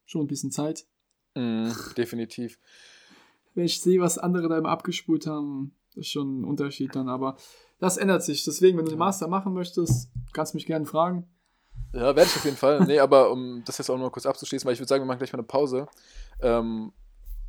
[0.05, 0.87] schon ein bisschen Zeit.
[1.35, 2.59] Mhm, definitiv.
[3.55, 7.37] Wenn ich sehe, was andere da immer abgespult haben, ist schon ein Unterschied dann, aber
[7.79, 8.45] das ändert sich.
[8.45, 11.27] Deswegen, wenn du den Master machen möchtest, kannst du mich gerne fragen.
[11.93, 12.85] Ja, werde ich auf jeden Fall.
[12.87, 15.19] Nee, aber um das jetzt auch noch kurz abzuschließen, weil ich würde sagen, wir machen
[15.19, 15.89] gleich mal eine Pause.
[16.41, 16.93] Ähm,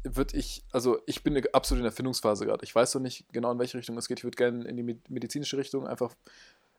[0.03, 2.63] würde ich, also ich bin absolut in der Findungsphase gerade.
[2.63, 4.19] Ich weiß noch nicht genau, in welche Richtung es geht.
[4.19, 6.15] Ich würde gerne in die med- medizinische Richtung einfach.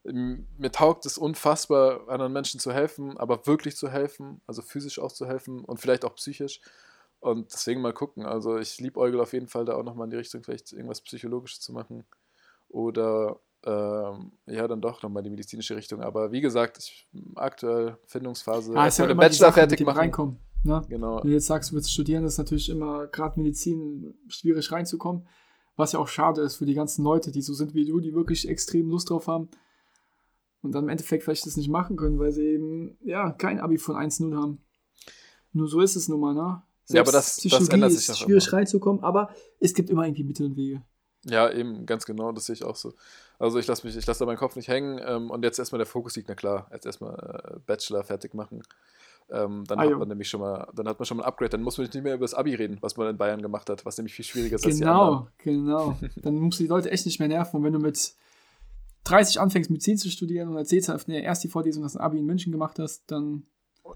[0.04, 5.12] Mir taugt es unfassbar, anderen Menschen zu helfen, aber wirklich zu helfen, also physisch auch
[5.12, 6.60] zu helfen und vielleicht auch psychisch.
[7.20, 8.26] Und deswegen mal gucken.
[8.26, 11.60] Also ich liebäugel auf jeden Fall da auch nochmal in die Richtung, vielleicht irgendwas Psychologisches
[11.60, 12.04] zu machen.
[12.68, 16.02] Oder ähm, ja, dann doch nochmal die medizinische Richtung.
[16.02, 18.74] Aber wie gesagt, ich aktuell Findungsphase.
[18.74, 19.98] Ah, ist ja immer Bachelor Sache, fertig machen.
[19.98, 20.38] reinkommen.
[20.64, 20.82] Ne?
[20.88, 21.18] Genau.
[21.18, 25.28] Wenn du jetzt sagst, du willst studieren, ist natürlich immer gerade Medizin schwierig reinzukommen.
[25.76, 28.14] Was ja auch schade ist für die ganzen Leute, die so sind wie du, die
[28.14, 29.48] wirklich extrem Lust drauf haben
[30.62, 33.78] und dann im Endeffekt vielleicht das nicht machen können, weil sie eben ja kein Abi
[33.78, 34.62] von 1-0 haben.
[35.52, 36.62] Nur so ist es nun mal, ne?
[36.88, 38.56] Ja, aber das- das Psychologie ändert sich ist schwierig immer.
[38.58, 40.82] reinzukommen, aber es gibt immer irgendwie Mittel und Wege.
[41.24, 42.94] Ja, eben, ganz genau, das sehe ich auch so.
[43.38, 45.78] Also ich lasse mich, ich lasse da meinen Kopf nicht hängen ähm, und jetzt erstmal
[45.78, 47.14] der Fokus liegt, na klar, jetzt erstmal
[47.54, 48.62] äh, Bachelor fertig machen.
[49.30, 49.98] Ähm, dann Ah, hat jo.
[49.98, 52.02] man nämlich schon mal, dann hat man schon mal ein Upgrade, dann muss man nicht
[52.02, 54.56] mehr über das Abi reden, was man in Bayern gemacht hat, was nämlich viel schwieriger
[54.56, 55.28] ist als die anderen.
[55.38, 55.98] Genau, genau.
[56.22, 57.58] Dann musst du die Leute echt nicht mehr nerven.
[57.58, 58.14] Und wenn du mit
[59.04, 62.04] 30 anfängst, Medizin zu studieren und erzählst auf der erst die Vorlesung, dass du ein
[62.04, 63.44] Abi in München gemacht hast, dann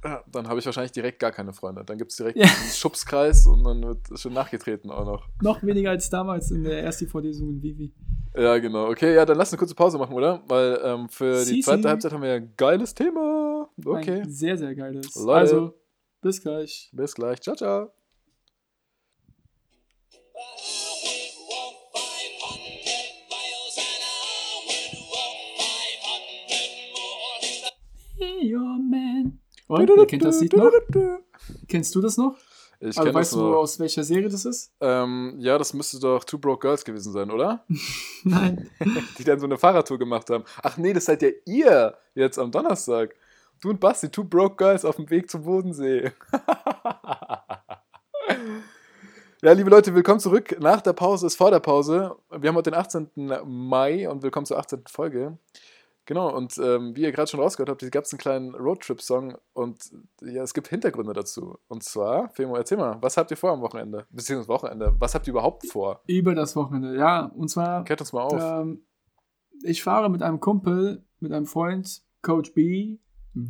[0.05, 1.85] Ja, dann habe ich wahrscheinlich direkt gar keine Freunde.
[1.85, 2.45] Dann gibt es direkt Ja.
[2.47, 5.29] einen Schubskreis und dann wird schon nachgetreten auch noch.
[5.43, 7.95] noch weniger als damals in der ersten Vorlesung in Vivi.
[8.37, 8.89] Ja, genau.
[8.91, 10.43] Okay, ja, dann lass eine kurze Pause machen, oder?
[10.49, 11.89] Weil ähm, für die Si, zweite si.
[11.89, 13.71] Halbzeit haben wir ein geiles Thema.
[13.85, 15.15] Okay, Ein sehr, sehr geiles.
[15.15, 15.33] Leute.
[15.39, 15.75] Also,
[16.21, 16.91] bis gleich.
[16.93, 17.41] bis gleich.
[17.41, 17.93] Ciao, ciao.
[29.69, 30.71] Und, wer kennt das Lied noch?
[31.69, 32.37] Kennst du das noch?
[32.79, 34.71] Ich Also kenne das weißt du, aus welcher Serie das ist?
[34.81, 37.65] Ähm, ja, das müsste doch Two Broke Girls gewesen sein, oder?
[38.25, 38.71] Nein.
[39.19, 40.45] Die dann so eine Fahrradtour gemacht haben.
[40.63, 43.15] Ach nee, das seid ja ihr jetzt am Donnerstag.
[43.63, 46.13] Du und Basti, Two Broke Girls auf dem Weg zum Bodensee.
[49.43, 50.55] ja, liebe Leute, willkommen zurück.
[50.61, 52.15] Nach der Pause ist vor der Pause.
[52.31, 53.11] Wir haben heute den 18.
[53.47, 54.85] Mai und willkommen zur 18.
[54.87, 55.39] Folge.
[56.07, 59.91] Genau, und ähm, wie ihr gerade schon rausgehört habt, gab es einen kleinen Roadtrip-Song und
[60.23, 61.59] ja, es gibt Hintergründe dazu.
[61.67, 64.07] Und zwar, Femo, erzähl mal, was habt ihr vor am Wochenende?
[64.11, 64.95] Beziehungsweise Wochenende.
[65.01, 66.03] Was habt ihr überhaupt vor?
[66.07, 67.27] Über das Wochenende, ja.
[67.27, 68.41] Und zwar, Kehrt uns mal auf.
[68.41, 68.85] ähm,
[69.65, 72.99] ich fahre mit einem Kumpel, mit einem Freund, Coach B.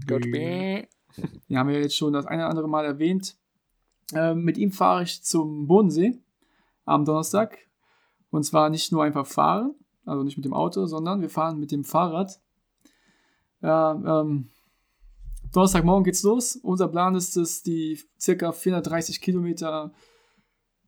[0.09, 0.87] Coach B.
[1.49, 3.37] Wir haben ja jetzt schon das eine oder andere Mal erwähnt.
[4.15, 6.19] Ähm, mit ihm fahre ich zum Bodensee
[6.87, 7.59] am Donnerstag.
[8.31, 9.75] Und zwar nicht nur einfach fahren,
[10.07, 12.41] also nicht mit dem Auto, sondern wir fahren mit dem Fahrrad.
[13.63, 14.49] Ja, ähm,
[15.53, 16.57] Donnerstagmorgen geht's los.
[16.57, 19.93] Unser Plan ist es, die circa 430 Kilometer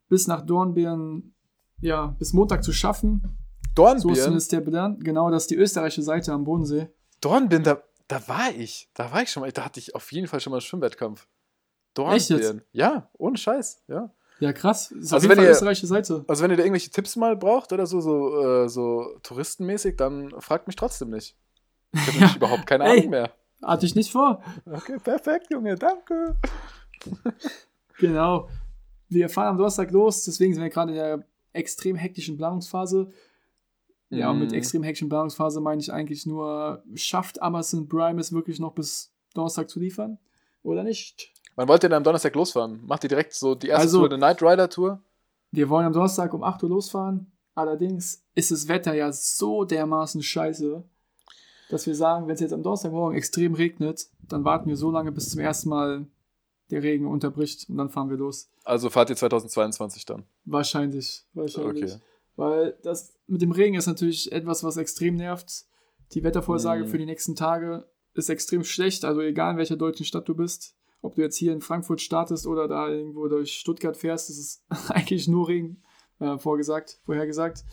[0.09, 1.33] bis nach Dornbirn,
[1.81, 3.21] ja, bis Montag zu schaffen.
[3.23, 4.15] So ist Dornbirn?
[4.15, 4.99] zumindest der Plan.
[4.99, 6.89] Genau, das ist die österreichische Seite am Bodensee.
[7.21, 8.89] Dornbirn, da, da war ich.
[8.93, 9.51] Da war ich schon mal.
[9.51, 11.27] Da hatte ich auf jeden Fall schon mal einen Schwimmwettkampf.
[12.11, 12.43] Echt jetzt?
[12.43, 12.61] Dornbirn.
[12.73, 13.83] Ja, ohne Scheiß.
[13.87, 14.13] Ja.
[14.39, 14.91] Ja, krass.
[14.91, 16.23] Ist Also auf jeden wenn Fall ihr- österreichische Seite.
[16.27, 20.31] Also wenn ihr da irgendwelche Tipps mal braucht oder so, so, äh, so touristenmäßig, dann
[20.39, 21.35] fragt mich trotzdem nicht.
[21.93, 22.99] Ich habe nämlich überhaupt keine Ey.
[22.99, 23.31] Ahnung mehr.
[23.63, 24.41] Hatte ich nicht vor.
[24.65, 26.35] Okay, perfekt, Junge, danke.
[27.97, 28.47] Genau.
[29.09, 33.11] Wir fahren am Donnerstag los, deswegen sind wir gerade in der extrem hektischen Planungsphase.
[34.11, 34.57] Ja, und mit Mhm.
[34.57, 39.69] extrem hektischen Planungsphase meine ich eigentlich nur, schafft Amazon Prime es wirklich noch bis Donnerstag
[39.69, 40.17] zu liefern?
[40.63, 41.31] Oder nicht?
[41.55, 42.81] Wann wollt ihr denn am Donnerstag losfahren?
[42.85, 45.01] Macht ihr direkt so die erste Also- Tour, eine Night Rider Tour?
[45.51, 47.31] Wir wollen am Donnerstag um 8 Uhr losfahren.
[47.55, 50.83] Allerdings ist das Wetter ja so dermaßen scheiße,
[51.69, 55.11] dass wir sagen, wenn es jetzt am Donnerstagmorgen extrem regnet, dann warten wir so lange,
[55.11, 56.07] bis zum ersten Mal
[56.71, 58.49] der Regen unterbricht und dann fahren wir los.
[58.63, 60.23] Also fahrt ihr 2022 dann?
[60.45, 61.25] Wahrscheinlich.
[61.33, 61.93] Wahrscheinlich.
[61.93, 62.01] Okay.
[62.35, 65.65] Weil das mit dem Regen ist natürlich etwas, was extrem nervt.
[66.13, 66.87] Die Wettervorhersage Mhm.
[66.87, 69.05] für die nächsten Tage ist extrem schlecht.
[69.05, 72.45] Also egal in welcher deutschen Stadt du bist, ob du jetzt hier in Frankfurt startest
[72.47, 75.81] oder da irgendwo durch Stuttgart fährst, ist es eigentlich nur Regen
[76.19, 77.63] äh, vorgesagt, vorhergesagt.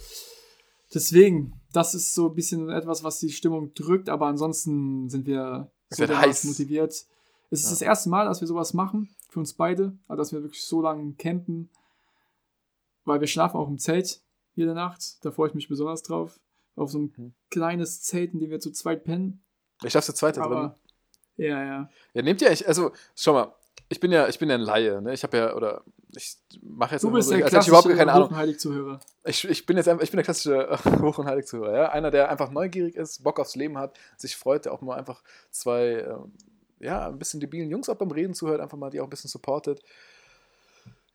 [0.94, 5.70] Deswegen, das ist so ein bisschen etwas, was die Stimmung drückt, aber ansonsten sind wir
[5.90, 6.44] Es so dermaßen heiß.
[6.44, 6.92] motiviert.
[7.50, 7.70] Es ist Ja.
[7.70, 10.80] das erste Mal, dass wir sowas machen, für uns beide, also dass wir wirklich so
[10.82, 11.68] lange campen,
[13.04, 14.20] weil wir schlafen auch im Zelt
[14.54, 15.24] jede Nacht.
[15.24, 16.40] Da freue ich mich besonders drauf.
[16.74, 17.34] Auf so ein Mhm.
[17.50, 19.42] kleines Zelt, in dem wir zu zweit pennen.
[19.84, 20.52] Ich darf zu zweit da drin.
[20.56, 20.78] Aber
[21.36, 21.90] ja, ja.
[22.14, 23.54] Ja, nehmt ihr eigentlich, also, schau mal,
[23.88, 25.12] ich bin ja, ich bin ja ein Laie, ne?
[25.14, 25.84] Ich habe ja, oder
[26.16, 28.28] ich mache jetzt Du bist so, der als hätte ich überhaupt klassische keine Ahnung.
[28.28, 29.00] Hochenheilig-Zuhörer.
[29.24, 31.88] Ich, ich bin jetzt einfach, ich bin der klassische äh, Hoch- und Heiligzuhörer, ja.
[31.90, 35.22] Einer, der einfach neugierig ist, Bock aufs Leben hat, sich freut, der auch mal einfach
[35.50, 36.32] zwei, ähm,
[36.80, 39.30] ja, ein bisschen debilen Jungs auch beim Reden zuhört, einfach mal die auch ein bisschen
[39.30, 39.82] supportet.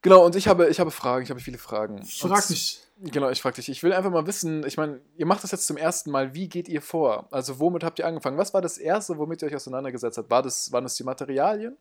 [0.04, 2.04] Genau, und ich habe, ich habe Fragen, ich habe viele Fragen.
[2.04, 2.82] Frag mich.
[3.04, 3.70] Genau, ich frage dich.
[3.70, 6.50] Ich will einfach mal wissen, ich meine, ihr macht das jetzt zum ersten Mal, wie
[6.50, 7.28] geht ihr vor?
[7.32, 8.38] Also womit habt ihr angefangen?
[8.38, 10.30] Was war das Erste, womit ihr euch auseinandergesetzt habt?
[10.30, 11.78] War das, waren das die Materialien,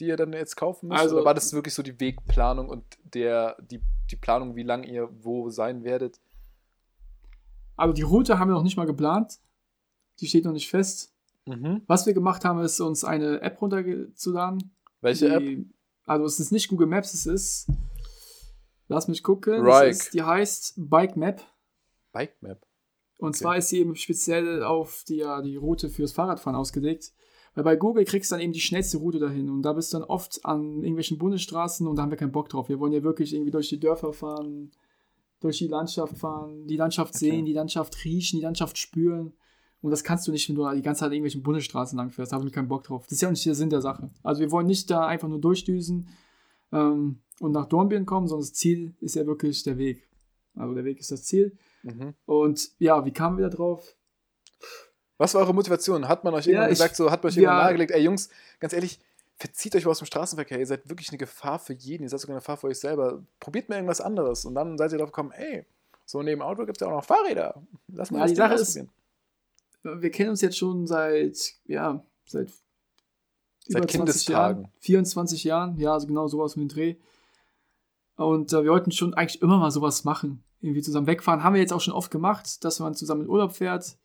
[0.00, 1.00] die ihr dann jetzt kaufen müsst?
[1.00, 2.84] Also- oder war das wirklich so die Wegplanung und
[3.14, 3.80] der, die,
[4.10, 6.20] die Planung, wie lange ihr wo sein werdet?
[7.76, 9.38] Aber die Route haben wir noch nicht mal geplant.
[10.20, 11.14] Die steht noch nicht fest.
[11.46, 11.82] Mhm.
[11.86, 14.74] Was wir gemacht haben, ist uns eine App runterzuladen.
[15.00, 15.40] Welche App?
[15.40, 15.70] die,
[16.04, 17.68] Also es ist nicht Google Maps, es ist.
[18.88, 19.64] Lass mich gucken.
[19.66, 21.42] Ist, die heißt Bike Map.
[22.12, 22.66] Bike Map.
[23.18, 23.38] Und Okay.
[23.38, 27.12] zwar ist sie eben speziell auf die, die Route fürs Fahrradfahren ausgelegt.
[27.58, 29.50] Weil bei Google kriegst du dann eben die schnellste Route dahin.
[29.50, 32.48] Und da bist du dann oft an irgendwelchen Bundesstraßen und da haben wir keinen Bock
[32.48, 32.68] drauf.
[32.68, 34.70] Wir wollen ja wirklich irgendwie durch die Dörfer fahren,
[35.40, 37.30] durch die Landschaft fahren, die Landschaft Okay.
[37.30, 39.32] sehen, die Landschaft riechen, die Landschaft spüren.
[39.80, 42.30] Und das kannst du nicht, wenn du die ganze Zeit an irgendwelchen Bundesstraßen lang fährst.
[42.30, 43.06] Da habe ich keinen Bock drauf.
[43.06, 44.08] Das ist ja auch nicht der Sinn der Sache.
[44.22, 46.10] Also wir wollen nicht da einfach nur durchdüsen
[46.70, 50.08] ähm, und nach Dornbirn kommen, sondern das Ziel ist ja wirklich der Weg.
[50.54, 51.58] Also der Weg ist das Ziel.
[51.82, 52.14] Mhm.
[52.24, 53.96] Und ja, wie kamen wir da drauf?
[55.18, 56.08] Was war eure Motivation?
[56.08, 57.42] Hat man euch Ja, irgendwann ich- gesagt, so hat man euch ja.
[57.42, 58.98] irgendwann nahegelegt, ey Jungs, ganz ehrlich,
[59.36, 62.20] verzieht euch mal aus dem Straßenverkehr, ihr seid wirklich eine Gefahr für jeden, ihr seid
[62.20, 63.22] sogar eine Gefahr für euch selber.
[63.40, 64.44] Probiert mal irgendwas anderes.
[64.44, 65.64] Und dann seid ihr drauf gekommen, ey,
[66.06, 67.60] so neben Auto gibt es ja auch noch Fahrräder.
[67.88, 68.80] Lass mal Ja, das die Sache ist-
[69.82, 72.48] wir kennen uns jetzt schon seit, ja, seit,
[73.70, 74.62] Seit Kindestagen.
[74.62, 76.94] Jahren, 24 Jahren, ja, also genau sowas um den Dreh.
[78.16, 80.42] Und äh, wir wollten schon eigentlich immer mal sowas machen.
[80.62, 81.44] Irgendwie zusammen wegfahren.
[81.44, 83.96] Haben wir jetzt auch schon oft gemacht, dass man zusammen in Urlaub fährt.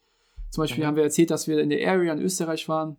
[0.53, 0.87] Zum Beispiel Mhm.
[0.87, 2.97] haben wir erzählt, dass wir in der Area in Österreich waren.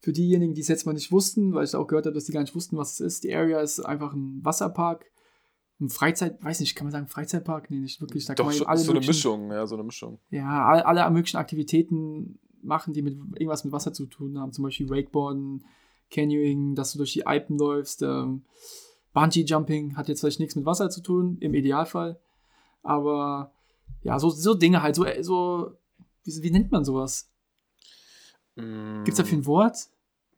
[0.00, 2.32] Für diejenigen, die es jetzt mal nicht wussten, weil ich auch gehört habe, dass die
[2.32, 3.24] gar nicht wussten, was es ist.
[3.24, 5.04] Die Area ist einfach ein Wasserpark.
[5.82, 7.70] Ein Freizeit, weiß nicht, kann man sagen Freizeitpark?
[7.70, 8.24] Nee, nicht wirklich.
[8.24, 10.18] Da kann Doch, man eben schon, alle so eine Mischung, ja, so eine Mischung.
[10.30, 14.52] ja, all- alle möglichen Aktivitäten machen, die mit irgendwas mit Wasser zu tun haben.
[14.52, 15.64] Zum Beispiel Wakeboarden,
[16.10, 18.00] Canyoning, dass du durch die Alpen läufst.
[18.02, 18.44] Ähm,
[19.12, 22.18] Bungee Jumping hat jetzt vielleicht nichts mit Wasser zu tun, im Idealfall.
[22.82, 23.52] Aber
[24.02, 25.72] ja, so, so Dinge halt, so, so
[26.24, 27.30] wie, wie nennt man sowas?
[28.56, 29.88] Mm, Gibt es dafür ein Wort?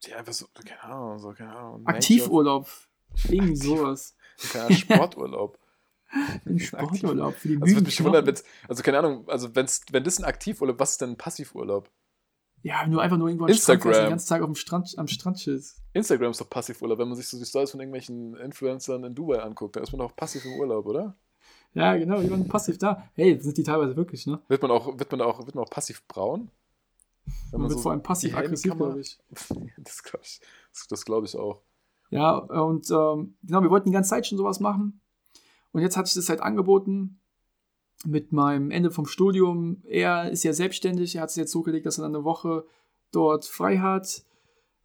[0.02, 1.86] Ja, einfach so, keine Ahnung, so, keine Ahnung.
[1.86, 2.68] Aktivurlaub.
[3.28, 4.16] Irgendwie sowas.
[4.54, 5.58] Ahnung, Sporturlaub.
[6.46, 10.04] Ein Sporturlaub für die Also, würde mich wundern, wenn's, also keine Ahnung, also wenn's, wenn
[10.04, 11.90] das ein Aktivurlaub, was ist denn ein Passivurlaub?
[12.62, 13.92] Ja, nur einfach nur irgendwo am Strand, Instagram.
[13.92, 15.82] fährst, den ganzen Tag auf dem Strand, am Strand chillst.
[15.92, 19.40] Instagram ist doch Passivurlaub, wenn man sich so die Stories von irgendwelchen Influencern in Dubai
[19.40, 21.16] anguckt, dann ist man doch passiv im Urlaub, oder?
[21.74, 23.08] Ja, genau, die waren passiv da.
[23.14, 24.40] Hey, sind die teilweise wirklich, ne?
[24.48, 26.50] Wird man auch, wird man auch, wird man auch passiv braun?
[27.50, 29.18] Wenn Man wird so vor allem die passiv-aggressiv, Heldenkammer- glaube ich.
[29.78, 30.40] das glaube ich,
[30.88, 31.62] das, glaub ich auch.
[32.10, 35.00] Ja, und ähm, genau, wir wollten die ganze Zeit schon sowas machen.
[35.72, 37.18] Und jetzt hat sich das halt angeboten
[38.04, 39.82] mit meinem Ende vom Studium.
[39.84, 42.66] Er ist ja selbstständig, er hat es jetzt so gelegt, dass er dann eine Woche
[43.10, 44.22] dort frei hat.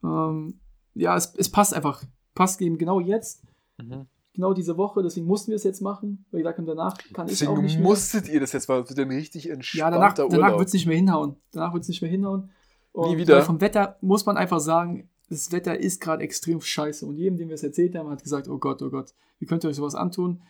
[0.03, 0.59] Ähm,
[0.95, 2.03] ja, es, es passt einfach.
[2.33, 3.43] Passt eben genau jetzt,
[3.77, 4.07] Mhm.
[4.39, 5.03] Genau diese Woche.
[5.03, 6.25] Deswegen mussten wir es jetzt machen.
[6.31, 7.83] Weil wir gesagt haben, danach kann ich auch Deswegen nicht mehr.
[7.83, 10.59] musstet ihr das jetzt mal, das wird ein richtig Ja, entspannter danach, danach Urlaub.
[10.59, 11.35] wird es nicht mehr hinhauen.
[11.51, 12.49] Danach wird es nicht mehr hinhauen.
[12.93, 13.35] Und Nie wieder.
[13.35, 17.05] weil Vom Wetter muss man einfach sagen, das Wetter ist gerade extrem scheiße.
[17.05, 19.63] Und jedem, dem wir es erzählt haben, hat gesagt, oh Gott, oh Gott, wie könnt
[19.65, 20.41] ihr euch sowas antun?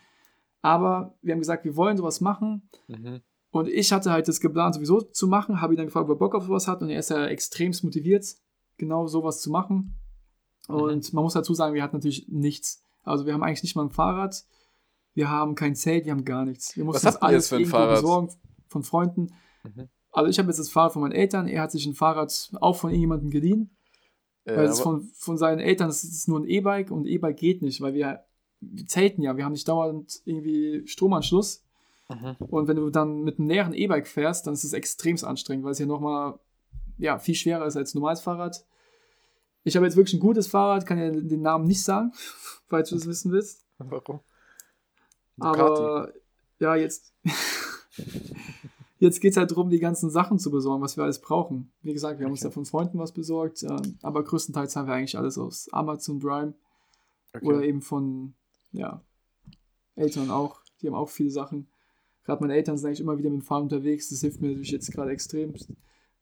[0.62, 2.70] Aber wir haben gesagt, wir wollen sowas machen.
[2.88, 3.22] Mhm.
[3.52, 6.20] Und ich hatte halt das geplant, sowieso zu machen, habe ihn dann gefragt, ob er
[6.20, 6.82] Bock auf sowas hat.
[6.84, 8.26] Und er ist ja extremst motiviert,
[8.78, 9.96] genau sowas zu machen.
[10.68, 12.84] Und man muss dazu sagen, wir hatten natürlich nichts.
[13.04, 14.44] Also wir haben eigentlich nicht mal ein Fahrrad.
[15.14, 16.76] Wir haben kein Zelt, wir haben gar nichts.
[16.78, 18.02] Wir mussten Was das jetzt für ein Fahrrad?
[18.02, 18.30] besorgen
[18.68, 19.34] von Freunden.
[19.64, 19.90] Mhm.
[20.12, 22.76] Also ich habe jetzt das Fahrrad von meinen Eltern, er hat sich ein Fahrrad auch
[22.76, 23.76] von irgendjemandem geliehen.
[24.46, 27.62] Ja, weil es von, von seinen Eltern das ist nur ein E-Bike und E-Bike geht
[27.62, 28.24] nicht, weil wir,
[28.62, 31.64] wir zelten ja, wir haben nicht dauernd irgendwie Stromanschluss.
[32.10, 32.36] Mhm.
[32.40, 35.74] Und wenn du dann mit einem leeren E-Bike fährst, dann ist es extremst anstrengend, weil
[35.74, 36.40] es ja nochmal
[36.98, 38.66] ja, viel schwerer ist als ein normales Fahrrad.
[39.64, 42.12] Ich habe jetzt wirklich ein gutes Fahrrad, kann ja den Namen nicht sagen,
[42.68, 43.66] falls du das wissen willst.
[43.78, 44.20] Warum?
[45.40, 46.12] Aber
[46.60, 47.14] ja, jetzt,
[49.00, 51.72] jetzt geht es halt darum, die ganzen Sachen zu besorgen, was wir alles brauchen.
[51.82, 52.50] Wie gesagt, wir haben uns Okay.
[52.50, 56.54] ja von Freunden was besorgt, ähm, aber größtenteils haben wir eigentlich alles aus Amazon Prime
[57.34, 57.46] Okay.
[57.46, 58.34] oder eben von
[58.72, 59.04] ja,
[59.96, 60.62] Eltern auch.
[60.82, 61.70] Die haben auch viele Sachen.
[62.24, 64.10] Gerade meine Eltern sind eigentlich immer wieder mit dem Fahrrad unterwegs.
[64.10, 65.54] Das hilft mir natürlich jetzt gerade extrem.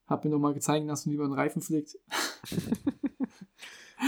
[0.05, 1.97] Hab mir nochmal gezeigt lassen, wie man einen Reifen pflegt.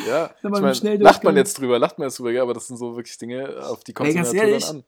[0.07, 2.77] Ja, ich mein, lacht man jetzt drüber, lacht man jetzt drüber, ja, aber das sind
[2.77, 4.83] so wirklich Dinge, auf die kommt es ganz ehrlich, an.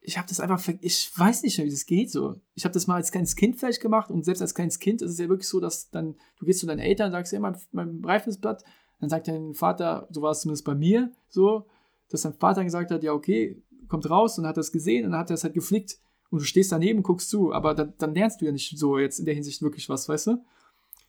[0.00, 2.36] ich habe das einfach, ich weiß nicht mehr, wie das geht so.
[2.54, 5.12] Ich habe das mal als kleines Kind vielleicht gemacht und selbst als kleines Kind ist
[5.12, 7.56] es ja wirklich so, dass dann, du gehst zu deinen Eltern und sagst, ja, mein,
[7.72, 8.64] mein Reifen ist platt.
[9.00, 11.66] Dann sagt dein Vater, so war es zumindest bei mir so,
[12.08, 15.20] dass dein Vater gesagt hat, ja, okay, kommt raus und hat das gesehen und dann
[15.20, 15.98] hat er es halt geflickt
[16.30, 19.18] und du stehst daneben, guckst zu, aber dann, dann lernst du ja nicht so jetzt
[19.18, 20.44] in der Hinsicht wirklich was, weißt du?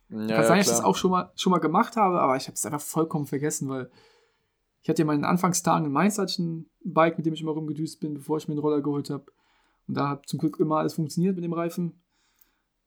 [0.08, 2.46] Ja, Kann sein, dass ich das auch schon mal, schon mal gemacht habe, aber ich
[2.46, 3.90] habe es einfach vollkommen vergessen, weil
[4.82, 7.42] ich hatte ja in meinen Anfangstagen in Mainz hatte ich ein Bike, mit dem ich
[7.42, 9.24] immer rumgedüst bin, bevor ich mir einen Roller geholt habe.
[9.88, 12.00] Und da hat zum Glück immer alles funktioniert mit dem Reifen.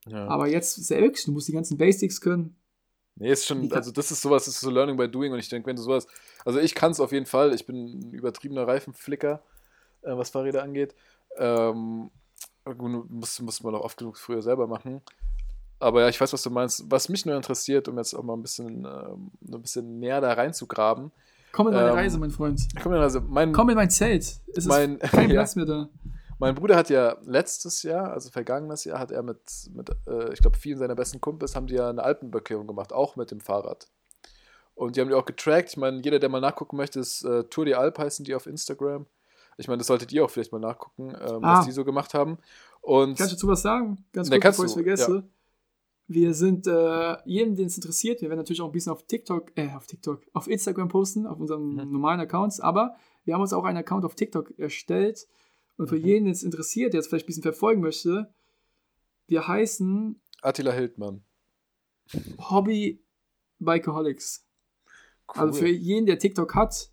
[0.08, 0.28] Ja.
[0.28, 2.56] Aber jetzt ist ja wirklich, du musst die ganzen Basics können.
[3.16, 5.50] Nee, ist schon, also das ist sowas, das ist so Learning by Doing und ich
[5.50, 6.08] denke, wenn du sowas,
[6.46, 9.44] also ich kann es auf jeden Fall, ich bin ein übertriebener Reifenflicker,
[10.04, 10.96] äh, was Fahrräder angeht.
[11.38, 12.12] Ähm,
[12.64, 15.02] gut, muss, muss man auch oft genug früher selber machen.
[15.80, 16.84] Aber ja, ich weiß, was du meinst.
[16.92, 20.34] Was mich nur interessiert, um jetzt auch mal ein bisschen, ähm, ein bisschen näher da
[20.34, 21.12] reinzugraben.
[21.52, 22.62] Komm in meine Ähm, Reise, mein Freund.
[22.82, 24.24] Komm, also mein, Komm in mein Zelt.
[24.24, 25.36] Es ist mein- kein ja.
[25.36, 25.90] Platz mehr da.
[26.38, 29.40] Mein Bruder hat ja letztes Jahr, also vergangenes Jahr, hat er mit,
[29.74, 33.16] mit äh, ich glaube, vielen seiner besten Kumpels haben die ja eine Alpenüberquerung gemacht, auch
[33.18, 33.88] mit dem Fahrrad.
[34.76, 35.70] Und die haben die auch getrackt.
[35.72, 38.46] Ich meine, jeder, der mal nachgucken möchte, ist äh, Tour de Alp heißen die auf
[38.48, 39.06] Instagram.
[39.58, 41.60] Ich meine, das solltet ihr auch vielleicht mal nachgucken, ähm, Ah.
[41.60, 42.38] was die so gemacht haben.
[42.80, 44.06] Und Kannst du dazu was sagen?
[44.14, 45.24] Ganz kurz, bevor ich du, vergesse.
[46.12, 49.52] Wir sind äh, jedem, den es interessiert, wir werden natürlich auch ein bisschen auf TikTok,
[49.56, 51.92] äh, auf TikTok, auf Instagram posten, auf unseren Mhm.
[51.92, 52.96] normalen Accounts, aber
[53.26, 55.28] wir haben uns auch einen Account auf TikTok erstellt.
[55.78, 56.06] Und für Mhm.
[56.06, 58.34] jeden, den es interessiert, der es vielleicht ein bisschen verfolgen möchte,
[59.28, 61.22] wir heißen Attila Hildmann.
[62.50, 63.00] Hobby
[63.60, 64.46] Bikeaholics.
[65.36, 65.42] Cool.
[65.44, 66.90] Also für jeden, der TikTok hat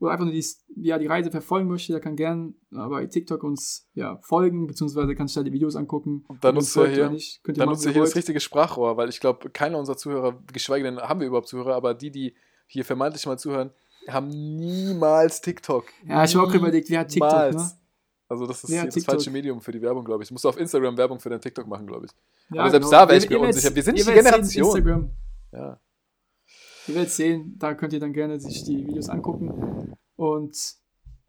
[0.00, 0.44] oder einfach nur die,
[0.76, 5.14] ja, die Reise verfolgen möchte, der kann gern äh, bei TikTok uns ja, folgen, beziehungsweise
[5.14, 6.24] kann sich da die Videos angucken.
[6.28, 8.96] Und dann nutzt ihr hier- nicht, Dann machen, nutzt wie ihr hier das richtige Sprachrohr,
[8.96, 12.34] weil ich glaube, keiner unserer Zuhörer, geschweige denn haben wir überhaupt Zuhörer, aber die, die
[12.66, 13.70] hier vermeintlich mal zuhören,
[14.08, 15.84] haben niemals TikTok.
[16.06, 17.70] Ja, ich habe auch überlegt, wer hat TikTok, ne?
[18.28, 20.28] Also das ist hat das falsche Medium für die Werbung, glaube ich.
[20.28, 22.12] Du musst auf Instagram Werbung für dein TikTok machen, glaube ich.
[22.54, 23.02] Ja, Aber selbst genau.
[23.04, 23.74] da wär ich mir unsicher.
[23.74, 24.66] Wir sind nicht die Generation.
[24.66, 25.10] Instagram.
[25.52, 25.80] Ja.
[26.88, 29.94] Ihr werdet sehen, da könnt ihr dann gerne sich die Videos angucken.
[30.16, 30.56] Und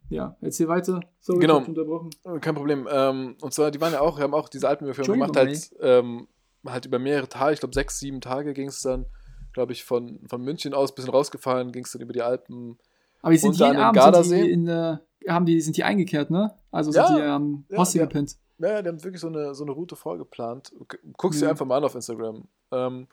[0.10, 1.02] ja, erzähl weiter.
[1.20, 1.58] So, Genau.
[1.60, 2.10] unterbrochen.
[2.42, 2.88] Kein Problem.
[2.92, 6.28] Ähm, und zwar, die waren ja auch, haben auch diese Alpenüberführung gemacht, Entschuldigung, halt, ähm,
[6.66, 9.06] halt über mehrere Tage, ich glaube sechs, sieben Tage ging es dann
[9.54, 12.78] glaube ich, von, von München aus ein bisschen rausgefahren, ging es dann über die Alpen.
[13.22, 15.84] Aber die sind jeden an den Abend sind die in, äh, haben die, sind die
[15.84, 16.54] eingekehrt, ne?
[16.72, 18.06] Also Ja, sind die am ja, Hostel ja.
[18.06, 18.38] gepennt.
[18.60, 20.72] Ja, die haben wirklich so eine, so eine Route vorgeplant.
[20.88, 21.50] G- Guck's dir Mhm.
[21.52, 22.44] einfach mal an auf Instagram.
[22.72, 23.08] Ähm,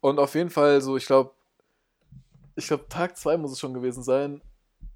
[0.00, 1.30] und auf jeden Fall so, ich glaube,
[2.56, 4.42] ich glaube, Tag zwei muss es schon gewesen sein.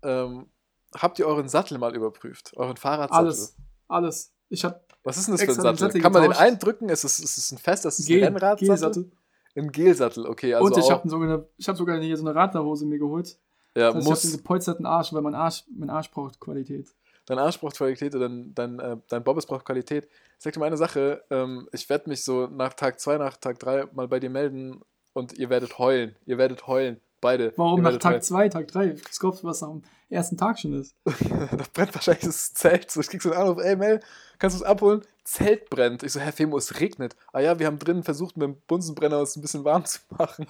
[0.02, 0.48] Ähm,
[0.96, 2.52] habt ihr euren Sattel mal überprüft?
[2.56, 3.26] Euren Fahrradsattel?
[3.26, 3.56] Alles.
[3.88, 4.32] Alles.
[4.48, 5.78] Ich hab Was ist denn das für ein den Sattel?
[5.78, 6.88] Sattel Kann man den eindrücken?
[6.88, 8.66] Ist es, ist es ein fest, das ist ein Gel, Rennradsattel?
[8.68, 9.10] Gelsattel.
[9.56, 10.54] Ein Gelsattel, okay.
[10.54, 13.38] Also Und ich habe sogar, eine- ich hab sogar hier so eine Radlerhose mir geholt.
[13.76, 16.38] ja, Das heißt, ich habe muss, einen gepolsterten Arsch, weil mein Arsch, mein Arsch braucht
[16.40, 16.88] Qualität.
[17.26, 20.04] dein Arsch braucht Qualität oder dein, dein, äh, dein Bobbes braucht Qualität.
[20.38, 23.36] Ich sag dir mal eine Sache, ähm, ich werde mich so nach Tag 2, nach
[23.36, 24.80] Tag 3 mal bei dir melden
[25.12, 26.16] und ihr werdet heulen.
[26.26, 27.00] Ihr werdet heulen.
[27.20, 27.52] Beide.
[27.56, 28.96] Warum nach Tag 2, Tag 3?
[29.04, 30.96] Was glaubst du, was am ersten Tag schon ist?
[31.04, 32.90] da brennt wahrscheinlich das Zelt.
[32.90, 34.00] So, ich krieg so einen Anruf, ey Mel,
[34.38, 35.02] kannst du es abholen?
[35.24, 36.02] Zelt brennt.
[36.02, 37.14] Ich so, Herr Femo, es regnet.
[37.32, 40.46] Ah ja, wir haben drinnen versucht, mit dem Bunsenbrenner uns ein bisschen warm zu machen.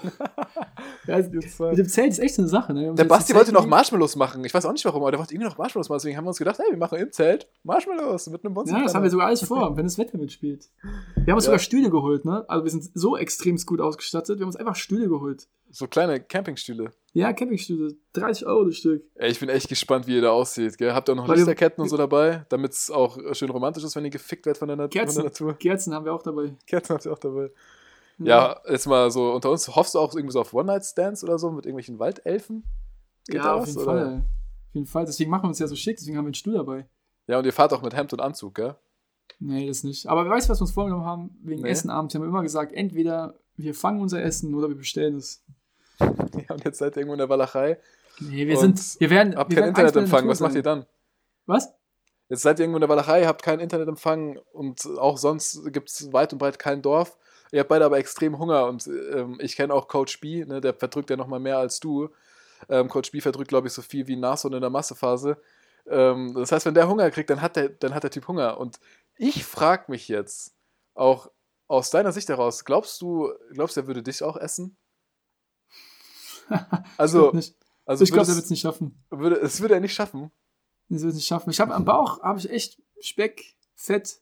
[1.06, 2.72] Ja, also, mit dem Zelt ist echt so eine Sache.
[2.72, 2.94] Ne?
[2.94, 3.66] Der Basti wollte noch.
[3.66, 4.44] Marshmallows machen.
[4.44, 5.98] Ich weiß auch nicht warum, aber der wollte irgendwie noch Marshmallows machen.
[5.98, 8.82] Deswegen haben wir uns gedacht, hey, wir machen im Zelt Marshmallows mit einem Bunsenbrenner.
[8.84, 10.68] Ja, das haben wir sogar alles vor, wenn das Wetter mitspielt.
[11.16, 11.50] Wir haben uns Ja.
[11.50, 12.44] sogar Stühle geholt, ne?
[12.48, 14.38] Also wir sind so extrem gut ausgestattet.
[14.38, 15.48] Wir haben uns einfach Stühle geholt.
[15.70, 16.90] So kleine Campingstühle.
[17.12, 17.96] Ja, Campingstühle.
[18.12, 19.04] 30 Euro das Stück.
[19.16, 20.78] Ey, ich bin echt gespannt, wie ihr da aussieht.
[20.78, 20.92] Gell?
[20.92, 23.96] Habt ihr auch noch Weil Lichterketten und so dabei, damit es auch schön romantisch ist,
[23.96, 25.16] wenn ihr gefickt werdet von der, Nat von Kerzen.
[25.16, 25.54] der Natur?
[25.54, 26.54] Kerzen haben wir auch dabei.
[26.66, 27.50] Kerzen habt ihr auch dabei.
[28.18, 31.50] Ja, jetzt mal so unter uns, hoffst du auch irgendwie so auf One-Night-Stands oder so
[31.50, 32.64] mit irgendwelchen Waldelfen?
[33.26, 33.92] Geht ja, auf was, jeden oder?
[33.92, 34.16] Fall.
[34.68, 35.04] Auf jeden Fall.
[35.06, 36.86] Deswegen machen wir uns ja so schick, deswegen haben wir einen Stuhl dabei.
[37.26, 38.76] Ja, und ihr fahrt auch mit Hemd und Anzug, gell?
[39.38, 40.06] Nee, das nicht.
[40.06, 41.30] Aber weißt du, was wir uns vorgenommen haben?
[41.42, 41.70] Wegen Nee.
[41.70, 45.42] Essen abends haben wir immer gesagt, entweder wir fangen unser Essen oder wir bestellen es.
[46.48, 47.78] Ja, und jetzt seid ihr irgendwo in der Walachei.
[48.20, 50.28] Nee, wir sind, wir werden, Habt wir keinen werden Internetempfang.
[50.28, 50.86] Was macht ihr dann?
[51.46, 51.72] Was?
[52.28, 56.12] Jetzt seid ihr irgendwo in der Walachei, habt keinen Internetempfang und auch sonst gibt es
[56.12, 57.18] weit und breit kein Dorf.
[57.52, 60.74] Ihr habt beide aber extrem Hunger und ähm, ich kenne auch Coach B, ne, der
[60.74, 62.08] verdrückt ja nochmal mehr als du.
[62.68, 65.38] Ähm, Coach B verdrückt, glaube ich, so viel wie Nashorn in der Massephase.
[65.88, 68.58] Ähm, das heißt, wenn der Hunger kriegt, dann hat der, dann hat der Typ Hunger.
[68.58, 68.78] Und
[69.16, 70.54] ich frage mich jetzt,
[70.94, 71.30] auch
[71.66, 74.76] aus deiner Sicht heraus, glaubst du, glaubst du, er würde dich auch essen?
[76.96, 77.32] Also,
[77.86, 79.02] also ich glaube, er wird es nicht schaffen.
[79.10, 80.30] würde, es würde er nicht schaffen.
[80.88, 81.50] Das wird es nicht schaffen.
[81.50, 84.20] Ich habe am Bauch habe ich echt Speck, Fett,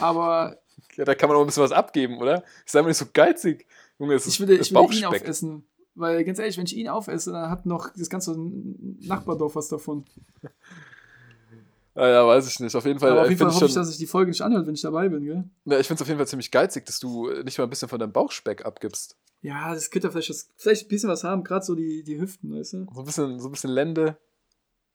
[0.00, 0.60] aber
[0.96, 2.44] Ja, da kann man auch ein bisschen was abgeben, oder?
[2.66, 3.66] Sei mal nicht so geizig.
[3.98, 5.66] Junge, es ich würde, ist ich würde ihn aufessen.
[5.94, 10.04] Weil ganz ehrlich, wenn ich ihn aufesse, dann hat noch das ganze Nachbardorf was davon.
[12.00, 12.74] Ah, ja, weiß ich nicht.
[12.74, 14.06] Auf jeden Fall, Aber auf äh, jeden Fall hoffe ich, ich schon, dass sich die
[14.06, 15.44] Folge nicht anhört, wenn ich dabei bin, gell?
[15.66, 17.90] ja, ich finde es auf jeden Fall ziemlich geizig, dass du nicht mal ein bisschen
[17.90, 19.18] von deinem Bauchspeck abgibst.
[19.42, 22.54] Ja, das könnte vielleicht, was, vielleicht ein bisschen was haben, gerade so die, die Hüften,
[22.54, 22.86] weißt du?
[22.94, 24.16] So ein bisschen, so ein bisschen Lende.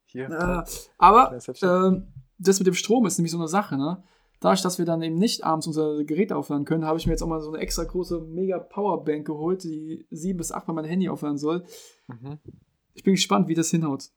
[0.08, 0.30] Hier.
[0.32, 0.66] Ja,
[0.98, 2.08] aber ähm,
[2.40, 4.04] das mit dem Strom ist nämlich so eine Sache, ne?
[4.40, 7.22] Dadurch, dass wir dann eben nicht abends unser Gerät aufladen können, habe ich mir jetzt
[7.22, 10.86] auch mal so eine extra große Mega Powerbank geholt, die sieben bis acht Mal mein
[10.86, 11.66] Handy aufladen soll.
[12.08, 12.40] Mhm.
[12.96, 14.10] Ich bin gespannt, wie das hinhaut.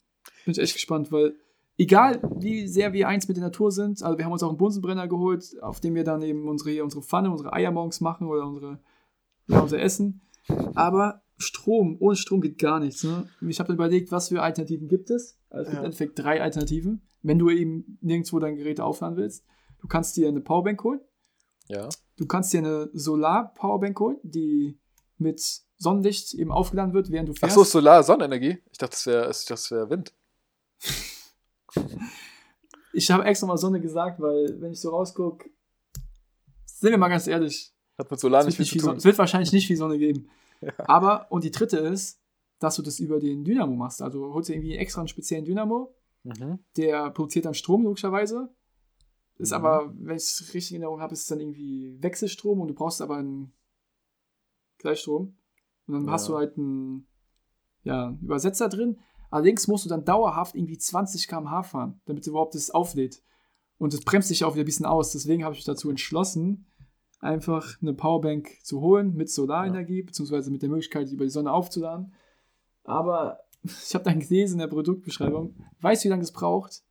[0.46, 1.34] Bin ich echt gespannt, weil
[1.78, 4.58] egal wie sehr wir eins mit der Natur sind, also wir haben uns auch einen
[4.58, 8.46] Bunsenbrenner geholt, auf dem wir dann eben unsere, unsere Pfanne, unsere Eier morgens machen oder
[8.46, 8.80] unsere,
[9.46, 10.20] ja, unser Essen.
[10.74, 13.04] Aber Strom, ohne Strom geht gar nichts.
[13.04, 13.28] Ne?
[13.48, 15.38] Ich habe überlegt, was für Alternativen gibt es.
[15.50, 15.78] Also es gibt Ja.
[15.80, 19.44] im Endeffekt drei Alternativen, wenn du eben nirgendwo dein Gerät aufladen willst.
[19.80, 21.00] Du kannst dir eine Powerbank holen,
[21.68, 21.88] Ja.
[22.16, 24.78] du kannst dir eine Solar-Powerbank holen, die
[25.16, 25.40] mit
[25.76, 27.54] Sonnenlicht eben aufgeladen wird, während du fährst.
[27.54, 28.58] so, Solar, Sonnenenergie.
[28.72, 30.12] Ich dachte, das wäre das wär Wind.
[32.92, 35.50] Ich habe extra mal Sonne gesagt, weil, wenn ich so rausgucke,
[36.64, 38.96] sind wir mal ganz ehrlich, Hat mit Solar es nicht wird, viel zu tun.
[38.96, 40.28] es wird wahrscheinlich nicht viel Sonne geben.
[40.60, 40.72] Ja.
[40.88, 42.20] Aber, und die dritte ist,
[42.58, 44.02] dass du das über den Dynamo machst.
[44.02, 46.58] Also du holst dir irgendwie extra einen speziellen Dynamo, Mhm.
[46.76, 48.52] der produziert dann Strom, logischerweise.
[49.36, 49.56] Ist Mhm.
[49.56, 52.74] aber, wenn ich es richtig in Erinnerung habe, ist es dann irgendwie Wechselstrom und du
[52.74, 53.52] brauchst aber einen
[54.78, 55.36] Gleichstrom.
[55.86, 56.12] Und dann Ja.
[56.12, 57.06] hast du halt einen
[57.84, 58.98] ja, einen Übersetzer drin.
[59.30, 63.22] Allerdings musst du dann dauerhaft irgendwie 20 km/h fahren, damit es überhaupt das auflädt.
[63.78, 65.12] Und das bremst dich auch wieder ein bisschen aus.
[65.12, 66.66] Deswegen habe ich mich dazu entschlossen,
[67.20, 71.52] einfach eine Powerbank zu holen mit Solarenergie, beziehungsweise mit der Möglichkeit, die über die Sonne
[71.52, 72.12] aufzuladen.
[72.84, 76.82] Aber ich habe dann gelesen in der Produktbeschreibung, weißt du, wie lange es braucht,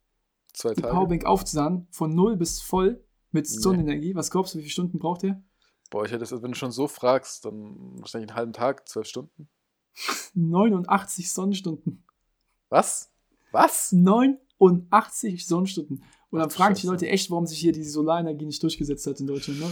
[0.54, 0.94] Zwei die Tage.
[0.94, 3.58] Powerbank aufzuladen, von 0 bis voll mit Nee.
[3.58, 4.16] Sonnenenergie?
[4.16, 5.42] Was glaubst du, wie viele Stunden braucht ihr?
[5.90, 9.08] Boah, ich hätte das, wenn du schon so fragst, dann wahrscheinlich einen halben Tag, zwölf
[9.08, 9.50] Stunden.
[10.34, 12.04] 89 Sonnenstunden.
[12.70, 13.12] Was?
[13.52, 13.92] Was?
[14.60, 16.04] 89 Sonnenstunden.
[16.30, 16.88] Und dann Ach fragen sich die.
[16.88, 19.60] Leute echt, warum sich hier diese Solarenergie nicht durchgesetzt hat in Deutschland.
[19.60, 19.70] Ne?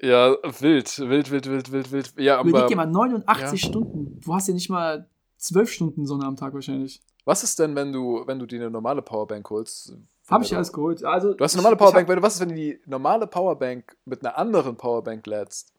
[0.00, 2.14] Ja, wild, wild, wild, wild, wild, wild.
[2.18, 3.68] Ja, Überleg aber dir mal, 89 ja.
[3.68, 4.20] Stunden.
[4.20, 7.00] Du hast ja nicht mal 12 Stunden Sonne am Tag wahrscheinlich.
[7.24, 9.96] was ist denn, wenn du, wenn du dir eine normale Powerbank holst?
[10.28, 11.02] Habe ich ja alles geholt.
[11.02, 14.20] Also, Du hast eine normale Powerbank, hab- was ist, wenn du die normale Powerbank mit
[14.24, 15.72] einer anderen Powerbank lädst?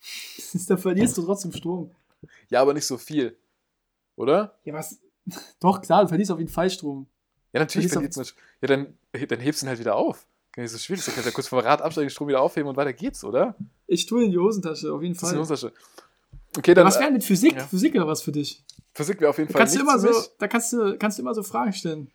[0.68, 1.90] da verlierst du trotzdem Strom.
[2.48, 3.36] Ja, aber nicht so viel.
[4.16, 4.54] Oder?
[4.64, 4.98] Ja, was?
[5.60, 7.06] Doch, klar, du verlierst auf jeden Fall Strom.
[7.52, 8.70] Ja, natürlich Verlierst verliert man.
[8.70, 8.76] Ja,
[9.20, 10.26] dann, dann hebst du ihn halt wieder auf.
[10.52, 11.04] Gar nicht so schwierig.
[11.04, 13.54] Du kannst ja kurz vom Rad absteigen, Strom wieder aufheben und weiter geht's, oder?
[13.86, 15.34] Ich tue in die Hosentasche, auf jeden Das ist Fall.
[15.38, 15.72] eine Hosentasche.
[16.56, 16.86] Okay, dann.
[16.86, 17.54] was wäre mit Physik?
[17.56, 17.66] ja.
[17.66, 18.64] Physik oder was für dich?
[18.94, 20.08] Physik wäre auf jeden Da Fall kannst du immer so,
[20.38, 22.10] da kannst du, kannst du immer so Fragen stellen.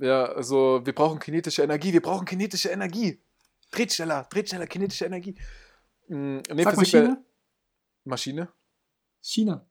[0.00, 3.20] Ja, also wir brauchen kinetische Energie, wir brauchen kinetische Energie.
[3.70, 5.34] Dreht schneller, dreht schneller, kinetische Energie.
[6.08, 7.24] Mm, Nee, Sag Physik Maschine?
[8.04, 8.48] Maschine?
[9.22, 9.66] China.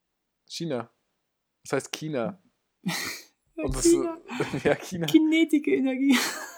[0.47, 0.89] China.
[1.63, 2.37] Das heißt China.
[3.55, 4.17] Und das, China.
[4.63, 5.05] ja, China.
[5.07, 6.17] Kinetische Energie.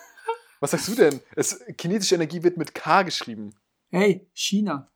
[0.60, 1.20] Was sagst du denn?
[1.36, 3.54] Es, kinetische Energie wird mit K geschrieben.
[3.90, 4.92] Hey, China.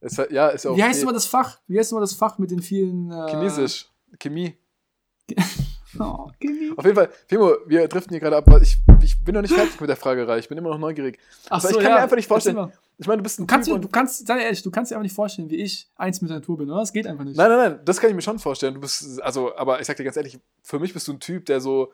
[0.00, 1.60] Es, ja, ist auch Wie heißt eh immer das Fach?
[1.66, 3.10] Wie heißt immer das Fach mit den vielen.
[3.10, 3.86] Äh, Chinesisch.
[4.18, 4.56] Chemie.
[5.98, 6.02] Oh.
[6.76, 8.44] Auf jeden Fall, Fimo, wir driften hier gerade ab.
[8.62, 10.38] Ich, ich bin noch nicht fertig mit der Fragerei.
[10.38, 11.18] Ich bin immer noch neugierig.
[11.48, 12.72] Ach Aber ich kann mir einfach nicht vorstellen-.
[12.98, 14.90] Ich meine, du bist ein Du kannst, Typ dir- du kannst, sei ehrlich, du kannst
[14.90, 16.80] dir einfach nicht vorstellen, wie ich eins mit der Natur bin, oder?
[16.80, 17.36] Das geht einfach nicht.
[17.36, 18.74] Nein, nein, nein, das kann ich mir schon vorstellen.
[18.74, 21.46] Du bist, also, aber ich sag dir ganz ehrlich, für mich bist du ein Typ,
[21.46, 21.92] der so,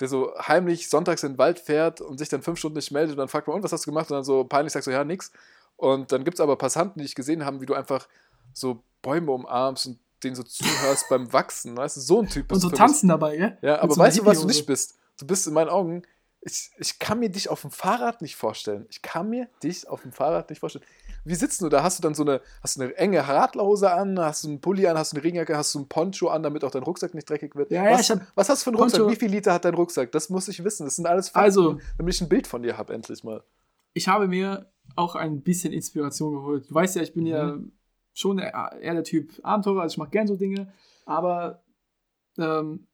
[0.00, 3.12] der so heimlich sonntags in den Wald fährt und sich dann fünf Stunden nicht meldet
[3.12, 4.10] und dann fragt man, und was hast du gemacht?
[4.10, 5.30] Und dann so peinlich sagst du, ja, nix.
[5.76, 8.08] Und dann gibt es aber Passanten, die ich gesehen haben, wie du einfach
[8.54, 11.76] so Bäume umarmst und denen so zuhörst beim Wachsen.
[11.76, 13.50] Weißt du, so ein Typ bist Und so tanzen dabei, gell?
[13.50, 13.58] mich.
[13.62, 14.98] Ja, Mit aber so weißt du, was du nicht bist?
[15.18, 16.02] Du bist in meinen Augen,
[16.42, 18.86] ich, ich kann mir dich auf dem Fahrrad nicht vorstellen.
[18.90, 20.84] Ich kann mir dich auf dem Fahrrad nicht vorstellen.
[21.24, 21.82] Wie sitzt du da?
[21.82, 24.86] Hast du dann so eine, hast du eine enge Radlerhose an, hast du einen Pulli
[24.86, 27.28] an, hast du eine Regenjacke, hast du einen Poncho an, damit auch dein Rucksack nicht
[27.28, 27.72] dreckig wird?
[27.72, 29.00] Ja, ja, was, ich hab was hast du für einen Rucksack?
[29.00, 30.12] Poncho- Wie viel Liter hat dein Rucksack?
[30.12, 30.84] Das muss ich wissen.
[30.84, 33.42] Das sind alles Fakten, Also- damit ich ein Bild von dir habe, endlich mal.
[33.94, 36.70] Ich habe mir auch ein bisschen Inspiration geholt.
[36.70, 37.72] Du weißt ja, ich bin ja Mhm.
[38.16, 40.72] Schon eher eher der Typ Abenteurer, also ich mache gern so Dinge,
[41.04, 41.62] aber
[42.38, 42.86] ähm,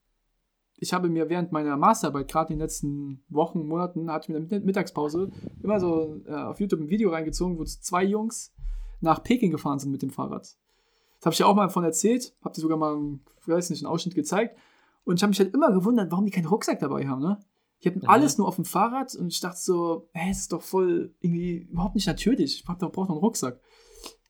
[0.77, 4.37] ich habe mir während meiner Masterarbeit, gerade in den letzten Wochen, Monaten, hatte ich mir
[4.39, 5.31] in der Mitt- Mittagspause
[5.63, 8.53] immer so äh, auf YouTube ein Video reingezogen, wo zwei Jungs
[9.01, 10.43] nach Peking gefahren sind mit dem Fahrrad.
[11.21, 13.85] Das habe ich ja auch mal davon erzählt, habe dir sogar mal einen, weiß nicht,
[13.85, 14.59] einen Ausschnitt gezeigt.
[15.05, 17.39] Und ich habe mich halt immer gewundert, warum die keinen Rucksack dabei haben, ne?
[17.85, 18.09] Die hatten Mhm.
[18.09, 21.59] alles nur auf dem Fahrrad und ich dachte so, hä, das ist doch voll irgendwie
[21.71, 22.57] überhaupt nicht natürlich.
[22.57, 23.61] Ich brauche doch, brauch doch einen Rucksack.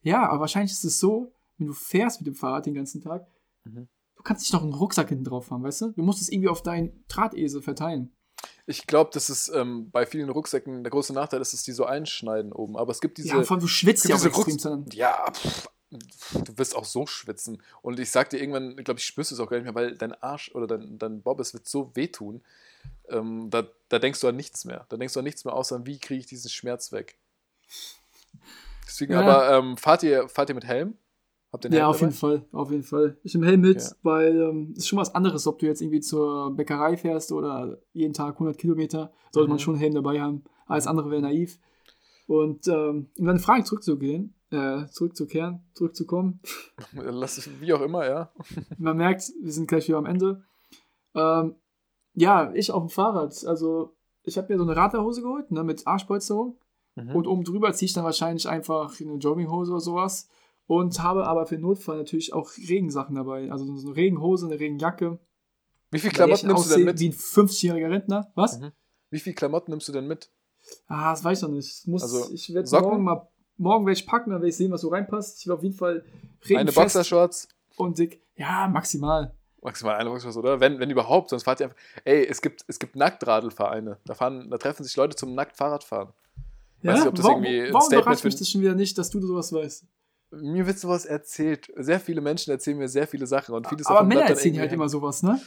[0.03, 3.27] Ja, aber wahrscheinlich ist es so, wenn du fährst mit dem Fahrrad den ganzen Tag,
[3.65, 3.89] Mhm.
[4.17, 5.89] du kannst nicht noch einen Rucksack hinten drauf haben, weißt du?
[5.93, 8.13] Du musst es irgendwie auf deinen Drahtesel verteilen.
[8.67, 11.85] Ich glaube, das ist ähm, bei vielen Rucksäcken der große Nachteil, ist, dass die so
[11.85, 12.77] einschneiden oben.
[12.77, 13.29] Aber es gibt diese.
[13.29, 14.85] ja, vor allem du schwitzt ja auch extrem.
[14.93, 15.69] Ja, pff,
[16.45, 17.63] du wirst auch so schwitzen.
[17.83, 19.97] Und ich sag dir irgendwann, glaube ich, spürst du es auch gar nicht mehr, weil
[19.97, 22.43] dein Arsch oder dein, dein Bob, es wird so wehtun.
[23.09, 24.87] Ähm, da, da denkst du an nichts mehr.
[24.89, 27.19] Da denkst du an nichts mehr, außer wie kriege ich diesen Schmerz weg.
[28.87, 29.20] Deswegen Ja.
[29.20, 30.95] aber, ähm, fahrt, ihr, fahrt ihr mit Helm?
[31.53, 32.39] Habt ihr ja, Helm auf jeden dabei?
[32.39, 33.16] Fall, auf jeden Fall.
[33.22, 33.91] Ich nehme Helm mit, Ja.
[34.03, 38.14] weil ähm, ist schon was anderes, ob du jetzt irgendwie zur Bäckerei fährst oder jeden
[38.14, 39.61] Tag 100 Kilometer, sollte man Mhm.
[39.61, 40.45] schon einen Helm dabei haben.
[40.66, 41.59] Alles andere wäre naiv.
[42.26, 46.41] Und ähm, um deine Frage zurückzugehen, äh, zurückzukehren, zurückzukommen,
[46.93, 48.33] Lass es, wie auch immer, ja.
[48.78, 50.43] man merkt, wir sind gleich wieder am Ende.
[51.14, 51.57] Ähm,
[52.14, 53.45] ja, ich auf dem Fahrrad.
[53.47, 56.57] Also, ich habe mir so eine Radlerhose geholt, ne, mit Arschpolsterung.
[56.95, 57.14] Mhm.
[57.16, 60.28] Und oben drüber ziehe ich dann wahrscheinlich einfach eine Jogginghose oder sowas.
[60.66, 63.51] Und habe aber für den Notfall natürlich auch Regensachen dabei.
[63.51, 65.18] Also so eine Regenhose, eine Regenjacke.
[65.90, 67.01] Wie viel ich Klamotten nimmst du denn mit?
[67.01, 68.32] Wie ein 50-jähriger Rentner.
[68.34, 68.61] Was?
[68.61, 68.72] Mhm.
[69.11, 70.30] Wie viel Klamotten nimmst du denn mit?
[70.86, 71.68] Ah, das weiß ich noch nicht.
[71.70, 73.28] Das Muss, Also, ich werde morgen mal.
[73.59, 75.40] Morgen werde ich packen, dann werde ich sehen, was so reinpasst.
[75.40, 77.49] Ich will auf jeden Fall Eine regenfest Boxershorts?
[77.76, 78.22] und dick.
[78.36, 79.34] Ja, maximal.
[79.61, 80.59] Maximal eine Boxershorts, oder?
[80.61, 81.78] Wenn, wenn überhaupt, sonst fahrt ihr einfach.
[82.05, 83.99] Ey, es gibt, es gibt Nacktradelvereine.
[84.07, 86.12] Da, fahren, da treffen sich Leute zum Nacktfahrradfahren.
[86.83, 89.20] Weiß nicht, ob das warum irgendwie warum überrascht mich das schon wieder nicht, dass du
[89.20, 89.85] sowas weißt?
[90.33, 91.70] Mir wird sowas erzählt.
[91.76, 94.80] Sehr viele Menschen erzählen mir sehr viele Sachen und vieles Aber Männer erzählen halt hängen.
[94.80, 95.41] immer sowas, ne?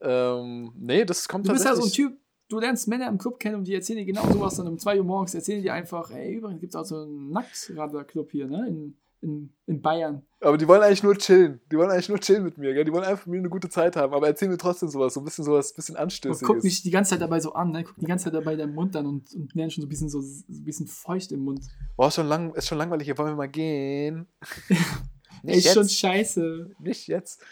[0.00, 2.08] Ähm, nee, das kommt Du bist ja so ein tatsächlich.
[2.12, 2.18] Typ,
[2.48, 4.98] du lernst Männer im Club kennen und die erzählen dir genau sowas dann um 2
[4.98, 8.66] Uhr morgens, erzählen die einfach, ey, übrigens gibt es auch so einen Nacktradler-Club hier, ne?
[8.68, 10.22] In, in, in Bayern.
[10.40, 11.60] Aber die wollen eigentlich nur chillen.
[11.72, 12.84] Die wollen eigentlich nur chillen mit mir, gell?
[12.84, 14.12] Die wollen einfach mit mir eine gute Zeit haben.
[14.12, 16.46] Aber erzählen mir trotzdem sowas, so ein bisschen sowas, ein bisschen Und anstößiges.
[16.46, 17.82] guck mich die ganze Zeit dabei so an, ne?
[17.84, 20.08] Guck die ganze Zeit dabei deinen Mund an und, und werden schon so ein bisschen
[20.10, 21.64] so, so ein bisschen feucht im Mund.
[21.96, 24.26] Boah, ist schon, lang, ist schon langweilig, hier wollen wir mal gehen.
[25.46, 26.70] Ey, ist schon scheiße.
[26.78, 27.42] Nicht jetzt.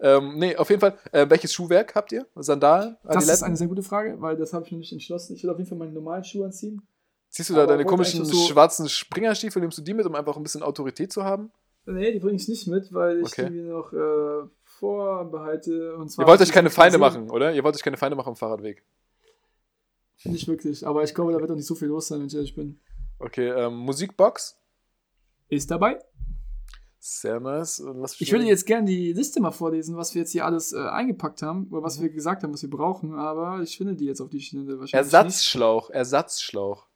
[0.00, 0.98] Ähm, nee, auf jeden Fall.
[1.12, 2.26] Äh, welches Schuhwerk habt ihr?
[2.34, 2.96] Sandalen?
[3.04, 5.34] Das ist eine sehr gute Frage, weil das habe ich noch nicht entschlossen.
[5.34, 6.82] Ich will auf jeden Fall meine normalen Schuhe anziehen.
[7.30, 10.36] Ziehst du da aber deine komischen so- schwarzen Springerstiefel, nimmst du die mit, um einfach
[10.36, 11.50] ein bisschen Autorität zu haben?
[11.86, 13.48] Nee, die bringe ich nicht mit, weil ich Okay.
[13.48, 15.96] die mir noch äh, vorbehalte.
[15.96, 17.54] Und zwar Ihr wollt euch keine Feinde machen, oder?
[17.54, 18.84] Ihr wollt euch keine Feinde machen am Fahrradweg.
[20.24, 22.34] Nicht wirklich, aber ich glaube, da wird auch nicht so viel los sein, wenn ich
[22.34, 22.80] ehrlich bin.
[23.20, 24.58] Okay, ähm, Musikbox.
[25.48, 25.98] Ist dabei.
[26.98, 27.82] Sehr nice.
[28.18, 31.42] Ich würde jetzt gerne die Liste mal vorlesen, was wir jetzt hier alles äh, eingepackt
[31.42, 31.84] haben, oder Mhm.
[31.84, 34.80] was wir gesagt haben, was wir brauchen, aber ich finde die jetzt auf die Schnelle
[34.80, 35.14] wahrscheinlich nicht.
[35.14, 36.87] Ersatzschlauch, Ersatzschlauch.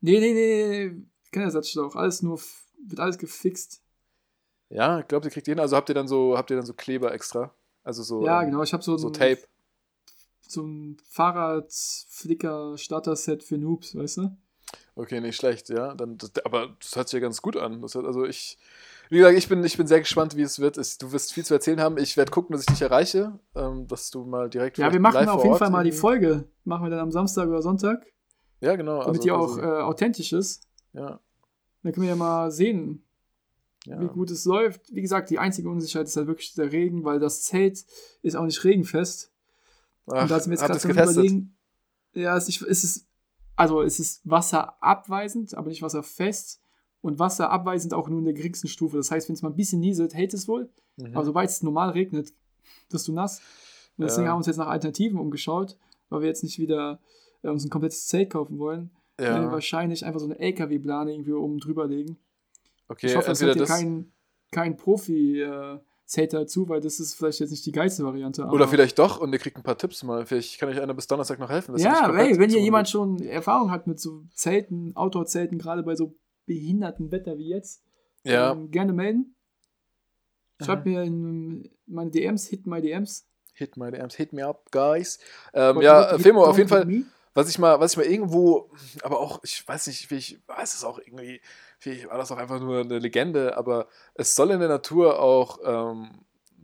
[0.00, 1.96] Nee, nee, nee, nee, kein Ersatzschlauch.
[1.96, 2.40] Alles nur,
[2.86, 3.82] wird alles gefixt.
[4.70, 5.60] Ja, glaubt ihr kriegt jeden.
[5.60, 7.52] Also habt ihr dann so, habt ihr dann so Kleber extra?
[7.82, 8.62] Also so, ja, ähm, genau.
[8.62, 9.40] Ich habe so, so ein- Tape.
[10.46, 14.36] so ein Fahrrad-Flicker-Starter-Set für Noobs, weißt du?
[14.94, 15.94] Okay, nicht schlecht, ja.
[15.94, 17.80] Dann, das, aber das hört sich ja ganz gut an.
[17.82, 18.58] Das hat, also ich,
[19.08, 20.76] wie gesagt, ich bin, ich bin sehr gespannt, wie es wird.
[20.78, 21.96] Es, du wirst viel zu erzählen haben.
[21.98, 24.78] Ich werde gucken, dass ich dich erreiche, ähm, dass du mal direkt.
[24.78, 26.44] Ja, wir machen auf jeden Ort Fall mal die Folge.
[26.64, 28.04] Machen wir dann am Samstag oder Sonntag,
[28.60, 28.98] Ja, genau.
[28.98, 30.66] damit also, die auch also, äh, authentisch ist.
[30.92, 31.20] ja,
[31.82, 33.04] Dann können wir ja mal sehen,
[33.86, 34.00] ja.
[34.00, 34.94] wie gut es läuft.
[34.94, 37.84] Wie gesagt, die einzige Unsicherheit ist halt wirklich der Regen, weil das Zelt
[38.22, 39.32] ist auch nicht regenfest.
[40.06, 41.12] Ach, und da sind wir jetzt gerade getestet?
[41.16, 41.56] überlegen.
[42.12, 43.06] Ja, es ist, nicht, es ist,
[43.56, 46.60] also es ist wasserabweisend, aber nicht wasserfest.
[47.02, 48.98] Und wasserabweisend auch nur in der geringsten Stufe.
[48.98, 50.68] Das heißt, wenn es mal ein bisschen nieselt, hält es wohl.
[50.96, 51.14] Mhm.
[51.16, 52.34] Aber sobald es normal regnet,
[52.90, 53.40] wirst du nass.
[53.96, 54.30] Und deswegen Ja.
[54.30, 55.78] haben wir uns jetzt nach Alternativen umgeschaut,
[56.10, 57.00] weil wir jetzt nicht wieder
[57.42, 58.90] äh, uns ein komplettes Zelt kaufen wollen.
[59.16, 62.16] Werden wir ja, wahrscheinlich einfach so eine LKW-Plane irgendwie oben drüber legen.
[62.88, 63.68] okay, ich hoffe, das hört dir das.
[63.68, 64.12] kein,
[64.50, 68.44] kein Profi-Zelt dazu, weil das ist vielleicht jetzt nicht die geilste Variante.
[68.46, 70.24] Oder vielleicht doch und ihr kriegt ein paar Tipps mal.
[70.24, 71.76] Vielleicht kann euch einer bis Donnerstag noch helfen.
[71.76, 76.16] Ja, ey, wenn hier jemand schon Erfahrung hat mit so Zelten, Outdoor-Zelten, gerade bei so
[76.46, 77.84] behinderten Wetter wie jetzt,
[78.24, 79.36] Ja, ähm, gerne melden.
[80.62, 80.88] Schreibt Aha.
[80.88, 83.26] mir in meine DMs, hit my DMs.
[83.54, 85.18] hit my DMs, hit me up, guys.
[85.52, 86.86] Ähm, ja, Femo, auf jeden Fall.
[86.86, 87.04] me.
[87.32, 88.70] Was ich mal, was ich mal irgendwo,
[89.02, 91.40] aber auch, ich weiß nicht, wie ich weiß es auch irgendwie,
[91.78, 95.58] vielleicht war das auch einfach nur eine Legende, aber es soll in der Natur auch
[95.64, 96.10] ähm,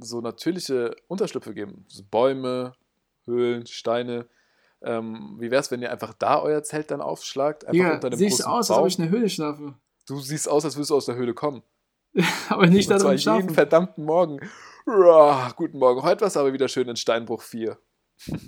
[0.01, 1.85] so natürliche Unterschlüpfe geben.
[1.89, 2.73] So Bäume,
[3.27, 4.27] Höhlen, Steine.
[4.83, 7.64] Ähm, wie wäre es, wenn ihr einfach da euer Zelt dann aufschlagt?
[7.64, 8.87] Einfach Digga, unter einem sehe ich aus, als ob Baum?
[8.89, 9.75] ich in der Höhle schlafe.
[10.07, 11.62] Du siehst aus, als würdest du aus der Höhle kommen.
[12.49, 13.51] Aber nicht da drin jeden schlafen.
[13.51, 14.41] verdammten Morgen.
[14.87, 16.03] Uah, guten Morgen.
[16.03, 17.77] Heute war es aber wieder schön in Steinbruch 4.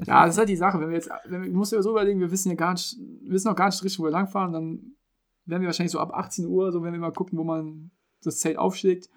[0.07, 0.81] Ja, das ist halt die Sache.
[0.81, 2.97] Wenn wir jetzt, wenn wir, du musst dir so überlegen, wir wissen ja gar nicht,
[3.23, 4.97] wir wissen noch gar nicht richtig, wo wir langfahren, dann
[5.45, 7.91] werden wir wahrscheinlich so ab 18 Uhr, so wenn wir mal gucken, wo man
[8.23, 9.09] das Zelt aufschlägt.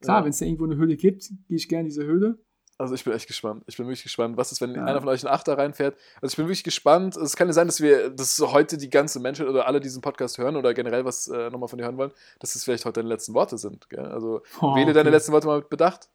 [0.00, 0.24] Klar, Ja.
[0.24, 2.38] wenn es da irgendwo eine Höhle gibt, gehe ich gerne in diese Höhle.
[2.78, 3.62] Also ich bin echt gespannt.
[3.68, 4.36] Ich bin wirklich gespannt.
[4.36, 4.84] Was ist, wenn Ja.
[4.84, 5.96] einer von euch einen Achter reinfährt?
[6.20, 7.16] Also ich bin wirklich gespannt.
[7.16, 10.38] Es kann ja sein, dass wir, dass heute die ganze Menschheit oder alle diesen Podcast
[10.38, 13.08] hören oder generell was äh, nochmal von dir hören wollen, dass es vielleicht heute deine
[13.10, 13.88] letzten Worte sind.
[13.88, 14.06] Gell?
[14.06, 15.16] Also Oh, wähle deine okay.
[15.16, 16.08] letzten Worte mal mit Bedacht.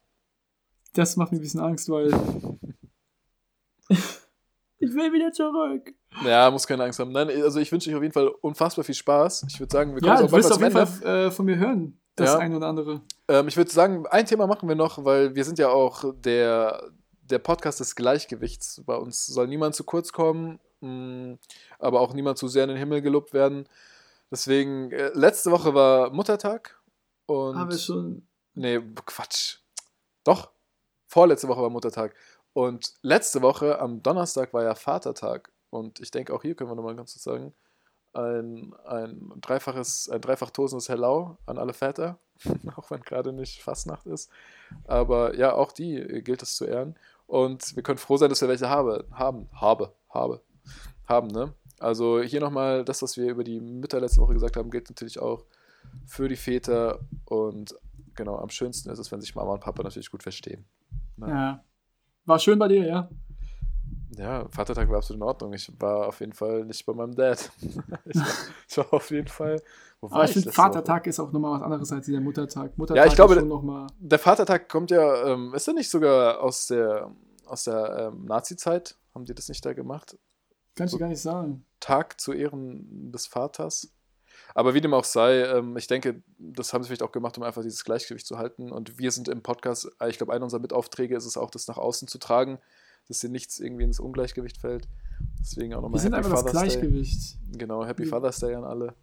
[0.92, 2.10] Das macht mir ein bisschen Angst, weil.
[4.78, 5.94] ich will wieder zurück.
[6.24, 7.12] Ja, muss keine Angst haben.
[7.12, 9.46] Nein, also ich wünsche euch auf jeden Fall unfassbar viel Spaß.
[9.48, 10.86] Ich würde sagen, wir kommen Ja, auch bald mal auf jeden.
[10.86, 12.38] Fall äh, von mir hören, das Ja.
[12.38, 13.02] eine oder andere.
[13.28, 16.90] Ähm, ich würde sagen, ein Thema machen wir noch, weil wir sind ja auch der,
[17.22, 18.82] der Podcast des Gleichgewichts.
[18.86, 21.36] Bei uns soll niemand zu kurz kommen, mh,
[21.78, 23.68] aber auch niemand zu sehr in den Himmel gelobt werden.
[24.30, 26.80] Deswegen, äh, letzte Woche war Muttertag
[27.26, 27.56] und.
[27.56, 28.26] Haben wir schon.
[28.54, 29.58] Nee, Quatsch.
[30.24, 30.50] Doch.
[31.06, 32.14] Vorletzte Woche war Muttertag.
[32.52, 35.50] Und letzte Woche am Donnerstag war ja Vatertag.
[35.70, 37.52] Und ich denke, auch hier können wir nochmal ganz kurz sagen,
[38.14, 42.18] ein, ein dreifaches, ein dreifach tosendes Hello an alle Väter,
[42.76, 44.30] auch wenn gerade nicht Fastnacht ist.
[44.86, 46.96] Aber ja, auch die äh, gilt es zu ehren.
[47.26, 50.40] Und wir können froh sein, dass wir welche habe, haben, habe, habe,
[51.06, 51.52] haben, ne?
[51.78, 55.20] Also hier nochmal das, was wir über die Mütter letzte Woche gesagt haben, gilt natürlich
[55.20, 55.44] auch
[56.06, 57.76] für die Väter und
[58.16, 60.64] genau, am schönsten ist es, wenn sich Mama und Papa natürlich gut verstehen.
[61.16, 61.28] Ne?
[61.28, 61.64] Ja.
[62.28, 63.08] War schön bei dir, ja.
[64.18, 65.54] Ja, Vatertag war absolut in Ordnung.
[65.54, 67.50] Ich war auf jeden Fall nicht bei meinem Dad.
[67.62, 68.26] ich, war,
[68.68, 69.62] ich war auf jeden Fall.
[70.02, 70.68] Aber ich finde, letzte Woche?
[70.68, 72.76] Vatertag ist auch nochmal was anderes als der Muttertag.
[72.76, 73.86] Muttertag Ja, ich glaube, nochmal.
[73.98, 77.10] Der Vatertag kommt ja, ähm, ist er nicht sogar aus der,
[77.46, 78.94] aus der ähm, Nazi-Zeit?
[79.14, 80.18] Haben die das nicht da gemacht?
[80.74, 81.64] Kann ich dir gar nicht sagen.
[81.80, 83.90] Tag zu Ehren des Vaters.
[84.54, 87.44] Aber wie dem auch sei, ähm, ich denke, das haben sie vielleicht auch gemacht, um
[87.44, 88.72] einfach dieses Gleichgewicht zu halten.
[88.72, 91.68] Und wir sind im Podcast, äh, ich glaube, einer unserer Mitaufträge ist es auch, das
[91.68, 92.58] nach außen zu tragen,
[93.08, 94.88] dass hier nichts irgendwie ins Ungleichgewicht fällt.
[95.40, 96.80] Deswegen auch Wir nochmal sind Happy einfach das Father's Day.
[96.80, 97.36] Gleichgewicht.
[97.52, 98.94] Genau, Happy Wir- Father's Day an alle.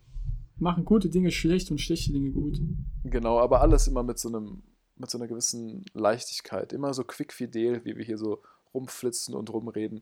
[0.57, 2.61] Machen gute Dinge schlecht und schlechte Dinge gut.
[3.03, 4.63] Genau, aber alles immer mit so einem,
[4.97, 6.71] mit so einer gewissen Leichtigkeit.
[6.71, 8.41] Immer so quick fidel, wie wir hier so
[8.73, 10.01] rumflitzen und rumreden.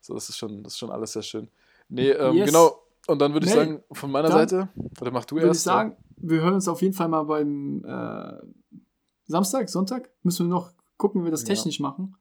[0.00, 1.48] So, das ist schon, das ist schon alles sehr schön.
[1.88, 2.46] Nee, ähm, Yes.
[2.46, 2.80] genau.
[3.06, 4.68] Und dann würde ich Nee, sagen, von meiner Seite,
[5.00, 5.60] oder mach du Würde erst.
[5.60, 8.32] ich sagen, wir hören uns auf jeden Fall mal beim äh,
[9.26, 10.10] Samstag, Sonntag.
[10.22, 11.48] Müssen wir noch gucken, wie wir das Ja.
[11.48, 12.16] technisch machen.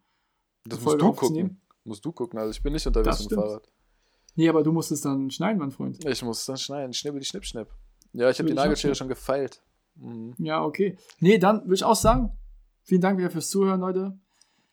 [0.65, 1.61] das musst du gucken.
[1.86, 2.39] Musst du gucken.
[2.39, 3.39] Also ich bin nicht unterwegs mit dem.
[3.39, 3.69] Fahrrad.
[4.36, 6.03] Nee, aber du musst es dann schneiden, mein Freund.
[6.05, 6.93] Ich muss dann schneiden.
[6.93, 7.67] Schnibbel, schnipp, schnipp.
[8.13, 9.61] Ja, ich habe die Nagelschere schon gefeilt.
[9.95, 10.34] Mhm.
[10.39, 10.97] Ja, okay.
[11.19, 12.31] Nee, dann würde ich auch sagen,
[12.84, 14.17] vielen Dank wieder fürs Zuhören, Leute.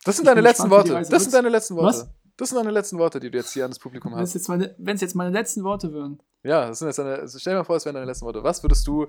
[0.04, 0.92] Das sind Ich deine letzten Worte.
[1.10, 1.86] Das sind deine letzten Worte.
[1.98, 2.10] Was?
[2.40, 4.48] Das sind deine letzten Worte, die du jetzt hier an das Publikum Wenn es hast.
[4.88, 6.22] jetzt, meine- letzten Worte wären.
[6.42, 8.42] Ja, das sind jetzt deine, also stell dir mal vor, es wären deine letzten Worte.
[8.42, 9.08] Was würdest du,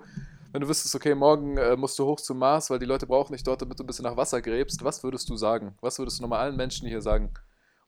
[0.51, 3.31] wenn du wüsstest, okay, morgen äh, musst du hoch zum Mars, weil die Leute brauchen
[3.31, 5.75] dich dort, damit du ein bisschen nach Wasser gräbst, was würdest du sagen?
[5.79, 7.31] Was würdest du nochmal allen Menschen hier sagen?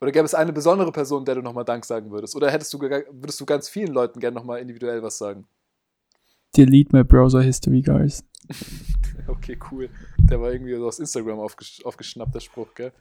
[0.00, 2.34] Oder gäbe es eine besondere Person, der du nochmal Dank sagen würdest?
[2.36, 5.46] Oder hättest du, würdest du ganz vielen Leuten gerne nochmal individuell was sagen?
[6.56, 8.24] Delete my browser history, guys.
[9.26, 9.88] Okay, cool.
[10.18, 12.92] Der war irgendwie so aus Instagram aufgesch aufgeschnappt, der Spruch, gell?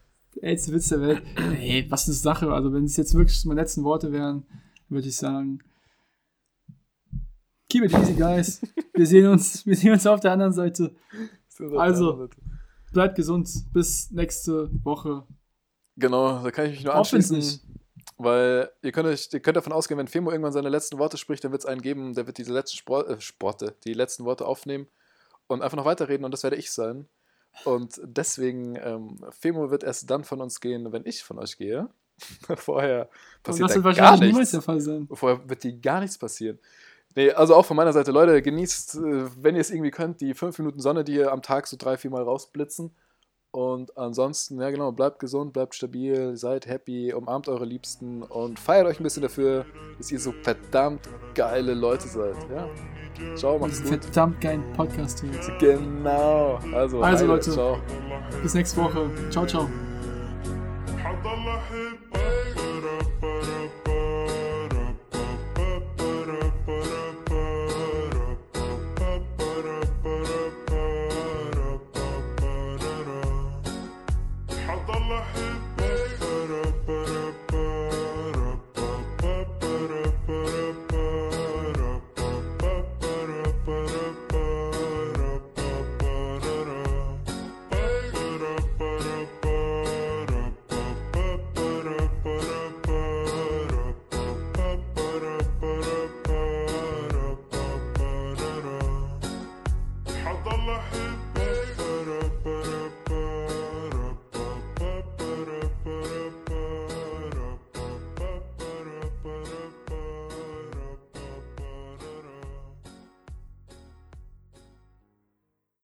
[0.41, 1.23] Ey, Witz der Welt.
[1.59, 2.51] Ey, was ist Sache?
[2.51, 4.45] Also, wenn es jetzt wirklich meine letzten Worte wären,
[4.89, 5.59] würde ich sagen,
[7.69, 8.61] keep it easy, guys.
[8.93, 10.95] Wir sehen uns, wir sehen uns auf der anderen Seite.
[11.77, 12.29] Also.
[12.91, 13.49] Bleibt gesund.
[13.73, 15.25] Bis nächste Woche.
[15.95, 17.59] Genau, da kann ich mich nur anschließen.
[18.17, 21.43] Weil ihr könnt, euch, ihr könnt davon ausgehen, wenn Femo irgendwann seine letzten Worte spricht,
[21.43, 24.45] dann wird es einen geben, der wird diese letzten Sport, äh, Sporte, die letzten Worte
[24.45, 24.87] aufnehmen
[25.47, 27.07] und einfach noch weiterreden und das werde ich sein.
[27.65, 31.89] Und deswegen, ähm, Femo wird erst dann von uns gehen, wenn ich von euch gehe.
[32.57, 34.51] Vorher Und passiert das da wird gar nichts.
[34.51, 35.07] der Fall sein.
[35.11, 36.59] Vorher wird dir gar nichts passieren.
[37.15, 40.33] Nee, also auch von meiner Seite, Leute, genießt, äh, wenn ihr es irgendwie könnt, die
[40.33, 42.91] fünf Minuten Sonne, die hier am Tag so drei, vier Mal rausblitzen.
[43.53, 48.87] Und ansonsten, ja genau, bleibt gesund, bleibt stabil, seid happy, umarmt eure Liebsten und feiert
[48.87, 49.67] euch ein bisschen dafür,
[49.99, 52.35] dass ihr so verdammt geile Leute seid.
[52.49, 52.67] Ja?
[53.35, 54.03] Ciao, macht's gut.
[54.03, 55.57] verdammt geilen Podcast hier.
[55.59, 56.59] Genau.
[56.73, 57.51] Also, Also, Leute.
[57.51, 57.77] Ciao.
[58.41, 59.07] Bis nächste Woche.
[59.29, 59.69] Ciao, ciao.